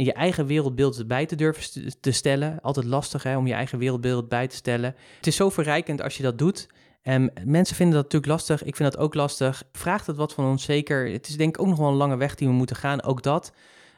je 0.04 0.14
eigen 0.14 0.46
wereldbeeld 0.46 1.08
bij 1.08 1.26
te 1.26 1.36
durven 1.36 1.94
te 2.00 2.12
stellen. 2.12 2.62
Altijd 2.62 2.86
lastig 2.86 3.24
hè, 3.24 3.38
om 3.38 3.48
je 3.48 3.54
eigen 3.54 3.80
wereldbeeld 3.80 4.30
bij 4.30 4.48
te 4.48 4.56
stellen. 4.56 4.96
Het 5.18 5.28
is 5.28 5.36
zo 5.36 5.50
verrijkend 5.50 6.02
als 6.02 6.18
je 6.18 6.24
dat 6.24 6.38
doet. 6.38 6.68
En 7.02 7.32
mensen 7.46 7.76
vinden 7.76 7.96
dat 7.96 8.04
natuurlijk 8.04 8.32
lastig. 8.32 8.64
Ik 8.64 8.76
vind 8.76 8.92
dat 8.92 9.02
ook 9.02 9.14
lastig. 9.14 9.64
Vraagt 9.72 10.08
het 10.08 10.16
wat 10.16 10.34
van 10.34 10.46
ons 10.46 10.64
zeker. 10.64 11.12
Het 11.12 11.28
is 11.28 11.38
denk 11.38 11.56
ik 11.56 11.62
ook 11.62 11.68
nog 11.68 11.78
wel 11.78 11.88
een 11.88 11.96
lange 11.96 12.18
weg 12.18 12.36
die 12.36 12.48
we 12.48 12.54
moeten 12.54 12.76
gaan. 12.76 13.04
Ook 13.04 13.24
dat. 13.24 13.54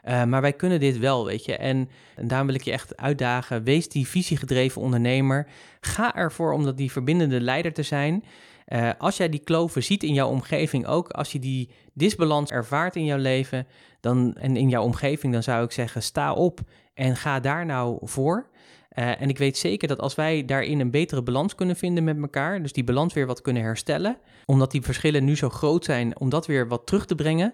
Uh, 0.08 0.24
maar 0.24 0.42
wij 0.42 0.54
kunnen 0.54 0.80
dit 0.80 0.98
wel, 0.98 1.26
weet 1.26 1.46
je. 1.46 1.58
En, 1.58 1.90
en 2.16 2.28
daarom 2.28 2.48
wil 2.48 2.56
ik 2.56 2.64
je 2.64 2.72
echt 2.72 2.98
uitdagen. 2.98 3.64
Wees 3.64 3.90
die 3.90 4.08
visiegedreven 4.08 4.82
ondernemer. 4.82 5.48
Ga 5.80 6.16
ervoor 6.16 6.54
om 6.54 6.64
dat 6.64 6.78
die 6.78 6.92
verbindende 6.92 7.42
leider 7.42 7.74
te 7.74 7.84
zijn. 7.84 8.24
Uh, 8.68 8.90
als 8.98 9.18
jij 9.18 9.30
die 9.30 9.44
kloven 9.44 9.84
ziet 9.84 10.04
in 10.04 10.14
jouw 10.14 10.30
omgeving 10.30 10.88
ook, 10.88 11.10
als 11.10 11.32
je 11.32 11.40
die 11.40 11.70
disbalans 11.94 12.52
ervaart 12.52 12.96
in 12.96 13.06
jouw 13.06 13.18
leven 13.18 13.68
dan, 14.00 14.36
en 14.36 14.58
in 14.58 14.70
jouw 14.70 14.84
omgeving, 14.84 15.34
dan 15.34 15.44
zou 15.44 15.64
ik 15.64 15.72
zeggen, 15.72 16.04
sta 16.04 16.34
op 16.34 16.60
en 16.94 17.16
ga 17.16 17.40
daar 17.40 17.66
nou 17.66 17.98
voor. 18.02 18.52
Uh, 18.96 19.22
en 19.22 19.30
ik 19.30 19.38
weet 19.38 19.58
zeker 19.58 19.88
dat 19.88 20.00
als 20.00 20.16
wij 20.16 20.46
daarin 20.46 20.80
een 20.80 20.92
betere 20.92 21.22
balans 21.22 21.56
kunnen 21.56 21.76
vinden 21.76 22.04
met 22.04 22.18
elkaar, 22.22 22.62
dus 22.62 22.74
die 22.74 22.84
balans 22.84 23.14
weer 23.14 23.26
wat 23.26 23.42
kunnen 23.42 23.64
herstellen, 23.64 24.18
omdat 24.46 24.72
die 24.72 24.82
verschillen 24.82 25.24
nu 25.24 25.36
zo 25.36 25.50
groot 25.50 25.86
zijn, 25.86 26.20
om 26.20 26.30
dat 26.30 26.48
weer 26.48 26.68
wat 26.68 26.86
terug 26.86 27.06
te 27.06 27.16
brengen, 27.16 27.54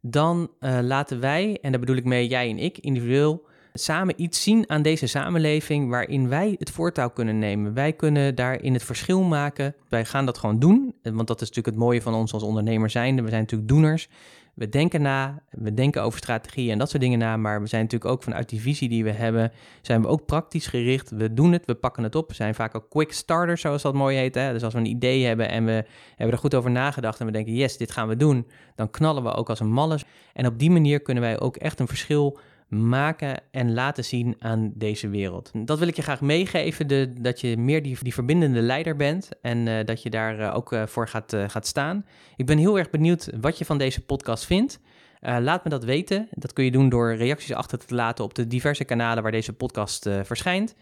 dan 0.00 0.50
uh, 0.60 0.78
laten 0.82 1.20
wij, 1.20 1.58
en 1.62 1.70
daar 1.70 1.80
bedoel 1.80 1.96
ik 1.96 2.04
mee 2.04 2.26
jij 2.26 2.50
en 2.50 2.58
ik 2.58 2.78
individueel, 2.78 3.46
samen 3.78 4.22
iets 4.22 4.42
zien 4.42 4.70
aan 4.70 4.82
deze 4.82 5.06
samenleving 5.06 5.88
waarin 5.90 6.28
wij 6.28 6.54
het 6.58 6.70
voortouw 6.70 7.10
kunnen 7.10 7.38
nemen. 7.38 7.74
Wij 7.74 7.92
kunnen 7.92 8.34
daarin 8.34 8.72
het 8.72 8.82
verschil 8.82 9.22
maken. 9.22 9.74
Wij 9.88 10.04
gaan 10.04 10.26
dat 10.26 10.38
gewoon 10.38 10.58
doen, 10.58 10.94
want 11.02 11.26
dat 11.26 11.40
is 11.40 11.48
natuurlijk 11.48 11.76
het 11.76 11.84
mooie 11.84 12.02
van 12.02 12.14
ons 12.14 12.32
als 12.32 12.42
ondernemer 12.42 12.90
zijnde. 12.90 13.22
We 13.22 13.28
zijn 13.28 13.40
natuurlijk 13.40 13.68
doeners. 13.68 14.08
We 14.54 14.68
denken 14.68 15.02
na, 15.02 15.42
we 15.50 15.74
denken 15.74 16.02
over 16.02 16.18
strategieën 16.18 16.70
en 16.70 16.78
dat 16.78 16.90
soort 16.90 17.02
dingen 17.02 17.18
na, 17.18 17.36
maar 17.36 17.60
we 17.60 17.66
zijn 17.66 17.82
natuurlijk 17.82 18.10
ook 18.10 18.22
vanuit 18.22 18.48
die 18.48 18.60
visie 18.60 18.88
die 18.88 19.04
we 19.04 19.10
hebben, 19.10 19.52
zijn 19.82 20.02
we 20.02 20.08
ook 20.08 20.26
praktisch 20.26 20.66
gericht. 20.66 21.10
We 21.10 21.34
doen 21.34 21.52
het, 21.52 21.66
we 21.66 21.74
pakken 21.74 22.02
het 22.02 22.14
op. 22.14 22.28
We 22.28 22.34
zijn 22.34 22.54
vaak 22.54 22.74
ook 22.74 22.90
quick 22.90 23.12
starters, 23.12 23.60
zoals 23.60 23.82
dat 23.82 23.94
mooi 23.94 24.16
heet. 24.16 24.34
Hè? 24.34 24.52
Dus 24.52 24.62
als 24.62 24.72
we 24.72 24.78
een 24.78 24.86
idee 24.86 25.24
hebben 25.24 25.48
en 25.48 25.64
we 25.64 25.84
hebben 26.08 26.34
er 26.34 26.38
goed 26.38 26.54
over 26.54 26.70
nagedacht 26.70 27.20
en 27.20 27.26
we 27.26 27.32
denken, 27.32 27.54
yes, 27.54 27.76
dit 27.76 27.90
gaan 27.90 28.08
we 28.08 28.16
doen, 28.16 28.46
dan 28.74 28.90
knallen 28.90 29.22
we 29.22 29.32
ook 29.32 29.48
als 29.48 29.60
een 29.60 29.72
malle. 29.72 29.98
En 30.32 30.46
op 30.46 30.58
die 30.58 30.70
manier 30.70 31.00
kunnen 31.00 31.22
wij 31.22 31.40
ook 31.40 31.56
echt 31.56 31.80
een 31.80 31.88
verschil 31.88 32.38
maken 32.74 33.42
en 33.50 33.74
laten 33.74 34.04
zien 34.04 34.36
aan 34.38 34.72
deze 34.74 35.08
wereld. 35.08 35.50
Dat 35.54 35.78
wil 35.78 35.88
ik 35.88 35.96
je 35.96 36.02
graag 36.02 36.20
meegeven, 36.20 36.86
de, 36.86 37.12
dat 37.20 37.40
je 37.40 37.56
meer 37.56 37.82
die, 37.82 37.96
die 38.02 38.14
verbindende 38.14 38.60
leider 38.60 38.96
bent 38.96 39.28
en 39.42 39.66
uh, 39.66 39.84
dat 39.84 40.02
je 40.02 40.10
daar 40.10 40.40
uh, 40.40 40.54
ook 40.54 40.72
uh, 40.72 40.86
voor 40.86 41.08
gaat, 41.08 41.36
gaat 41.46 41.66
staan. 41.66 42.06
Ik 42.36 42.46
ben 42.46 42.58
heel 42.58 42.78
erg 42.78 42.90
benieuwd 42.90 43.30
wat 43.40 43.58
je 43.58 43.64
van 43.64 43.78
deze 43.78 44.00
podcast 44.00 44.44
vindt. 44.44 44.80
laat 45.20 45.64
me 45.64 45.70
dat 45.70 45.84
weten. 45.84 46.28
Dat 46.30 46.52
kun 46.52 46.64
je 46.64 46.70
doen 46.70 46.88
door 46.88 47.14
reacties 47.14 47.52
achter 47.52 47.78
te 47.78 47.94
laten 47.94 48.24
op 48.24 48.34
de 48.34 48.46
diverse 48.46 48.84
kanalen 48.84 49.22
waar 49.22 49.32
deze 49.32 49.52
podcast 49.52 50.08
verschijnt. 50.22 50.74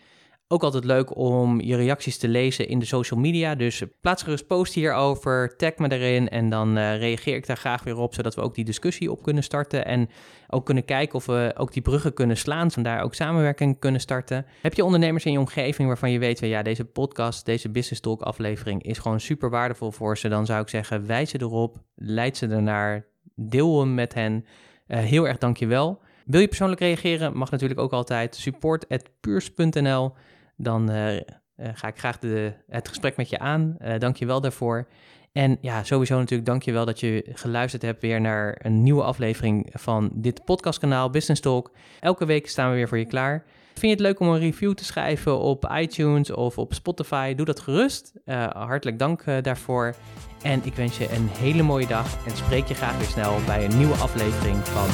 Ook 0.52 0.62
altijd 0.62 0.84
leuk 0.84 1.16
om 1.16 1.60
je 1.60 1.76
reacties 1.76 2.18
te 2.18 2.28
lezen 2.28 2.68
in 2.68 2.78
de 2.78 2.84
social 2.84 3.20
media. 3.20 3.54
Dus 3.54 3.82
plaats 4.00 4.22
gerust 4.22 4.46
post 4.46 4.74
hierover, 4.74 5.56
tag 5.56 5.76
me 5.76 5.92
erin 5.92 6.28
en 6.28 6.50
dan 6.50 6.78
uh, 6.78 6.98
reageer 6.98 7.36
ik 7.36 7.46
daar 7.46 7.56
graag 7.56 7.82
weer 7.82 7.96
op, 7.96 8.14
zodat 8.14 8.34
we 8.34 8.40
ook 8.40 8.54
die 8.54 8.64
discussie 8.64 9.10
op 9.10 9.22
kunnen 9.22 9.42
starten. 9.42 9.84
En 9.84 10.08
ook 10.48 10.64
kunnen 10.64 10.84
kijken 10.84 11.14
of 11.14 11.26
we 11.26 11.52
ook 11.56 11.72
die 11.72 11.82
bruggen 11.82 12.14
kunnen 12.14 12.36
slaan, 12.36 12.70
vandaar 12.70 13.02
ook 13.02 13.14
samenwerking 13.14 13.78
kunnen 13.78 14.00
starten. 14.00 14.46
Heb 14.62 14.74
je 14.74 14.84
ondernemers 14.84 15.24
in 15.24 15.32
je 15.32 15.38
omgeving 15.38 15.88
waarvan 15.88 16.10
je 16.10 16.18
weet, 16.18 16.38
ja, 16.38 16.62
deze 16.62 16.84
podcast, 16.84 17.44
deze 17.44 17.70
Business 17.70 18.00
Talk 18.00 18.22
aflevering 18.22 18.82
is 18.82 18.98
gewoon 18.98 19.20
super 19.20 19.50
waardevol 19.50 19.90
voor 19.90 20.18
ze, 20.18 20.28
dan 20.28 20.46
zou 20.46 20.62
ik 20.62 20.68
zeggen, 20.68 21.06
wijs 21.06 21.30
ze 21.30 21.40
erop, 21.40 21.76
leid 21.94 22.36
ze 22.36 22.46
ernaar, 22.46 23.06
deel 23.34 23.80
hem 23.80 23.94
met 23.94 24.14
hen. 24.14 24.44
Uh, 24.88 24.98
heel 24.98 25.28
erg 25.28 25.38
dankjewel. 25.38 26.00
Wil 26.26 26.40
je 26.40 26.48
persoonlijk 26.48 26.80
reageren? 26.80 27.36
Mag 27.36 27.50
natuurlijk 27.50 27.80
ook 27.80 27.92
altijd. 27.92 28.34
support.puurs.nl. 28.36 30.12
Dan 30.56 30.90
uh, 30.90 31.16
ga 31.56 31.88
ik 31.88 31.98
graag 31.98 32.18
de, 32.18 32.52
het 32.68 32.88
gesprek 32.88 33.16
met 33.16 33.28
je 33.28 33.38
aan. 33.38 33.76
Uh, 33.80 33.98
dank 33.98 34.16
je 34.16 34.26
wel 34.26 34.40
daarvoor. 34.40 34.88
En 35.32 35.58
ja, 35.60 35.84
sowieso 35.84 36.18
natuurlijk 36.18 36.48
dank 36.48 36.62
je 36.62 36.72
wel 36.72 36.84
dat 36.84 37.00
je 37.00 37.26
geluisterd 37.32 37.82
hebt 37.82 38.02
weer 38.02 38.20
naar 38.20 38.58
een 38.62 38.82
nieuwe 38.82 39.02
aflevering 39.02 39.68
van 39.72 40.10
dit 40.14 40.44
podcastkanaal 40.44 41.10
Business 41.10 41.40
Talk. 41.40 41.70
Elke 42.00 42.24
week 42.24 42.48
staan 42.48 42.70
we 42.70 42.76
weer 42.76 42.88
voor 42.88 42.98
je 42.98 43.04
klaar. 43.04 43.44
Vind 43.66 43.80
je 43.80 43.88
het 43.88 44.00
leuk 44.00 44.20
om 44.20 44.28
een 44.28 44.38
review 44.38 44.74
te 44.74 44.84
schrijven 44.84 45.38
op 45.38 45.70
iTunes 45.74 46.30
of 46.30 46.58
op 46.58 46.74
Spotify? 46.74 47.34
Doe 47.34 47.46
dat 47.46 47.60
gerust. 47.60 48.12
Hartelijk 48.52 48.98
dank 48.98 49.24
daarvoor. 49.42 49.94
En 50.42 50.60
ik 50.64 50.74
wens 50.74 50.98
je 50.98 51.12
een 51.12 51.28
hele 51.28 51.62
mooie 51.62 51.86
dag 51.86 52.26
en 52.26 52.36
spreek 52.36 52.66
je 52.66 52.74
graag 52.74 52.96
weer 52.98 53.06
snel 53.06 53.36
bij 53.46 53.64
een 53.64 53.78
nieuwe 53.78 53.94
aflevering 53.94 54.56
van 54.56 54.88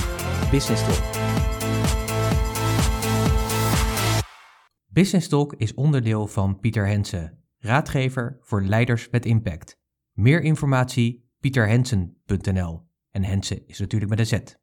Business 0.50 0.84
Talk. 0.84 1.57
Business 4.98 5.28
Talk 5.28 5.54
is 5.56 5.74
onderdeel 5.74 6.26
van 6.26 6.60
Pieter 6.60 6.86
Hensen, 6.86 7.38
raadgever 7.58 8.38
voor 8.40 8.62
leiders 8.62 9.08
met 9.10 9.26
impact. 9.26 9.78
Meer 10.12 10.42
informatie 10.42 11.30
pieterhensen.nl 11.40 12.82
en 13.10 13.24
Hensen 13.24 13.66
is 13.66 13.78
natuurlijk 13.78 14.10
met 14.10 14.18
een 14.18 14.26
Z. 14.26 14.57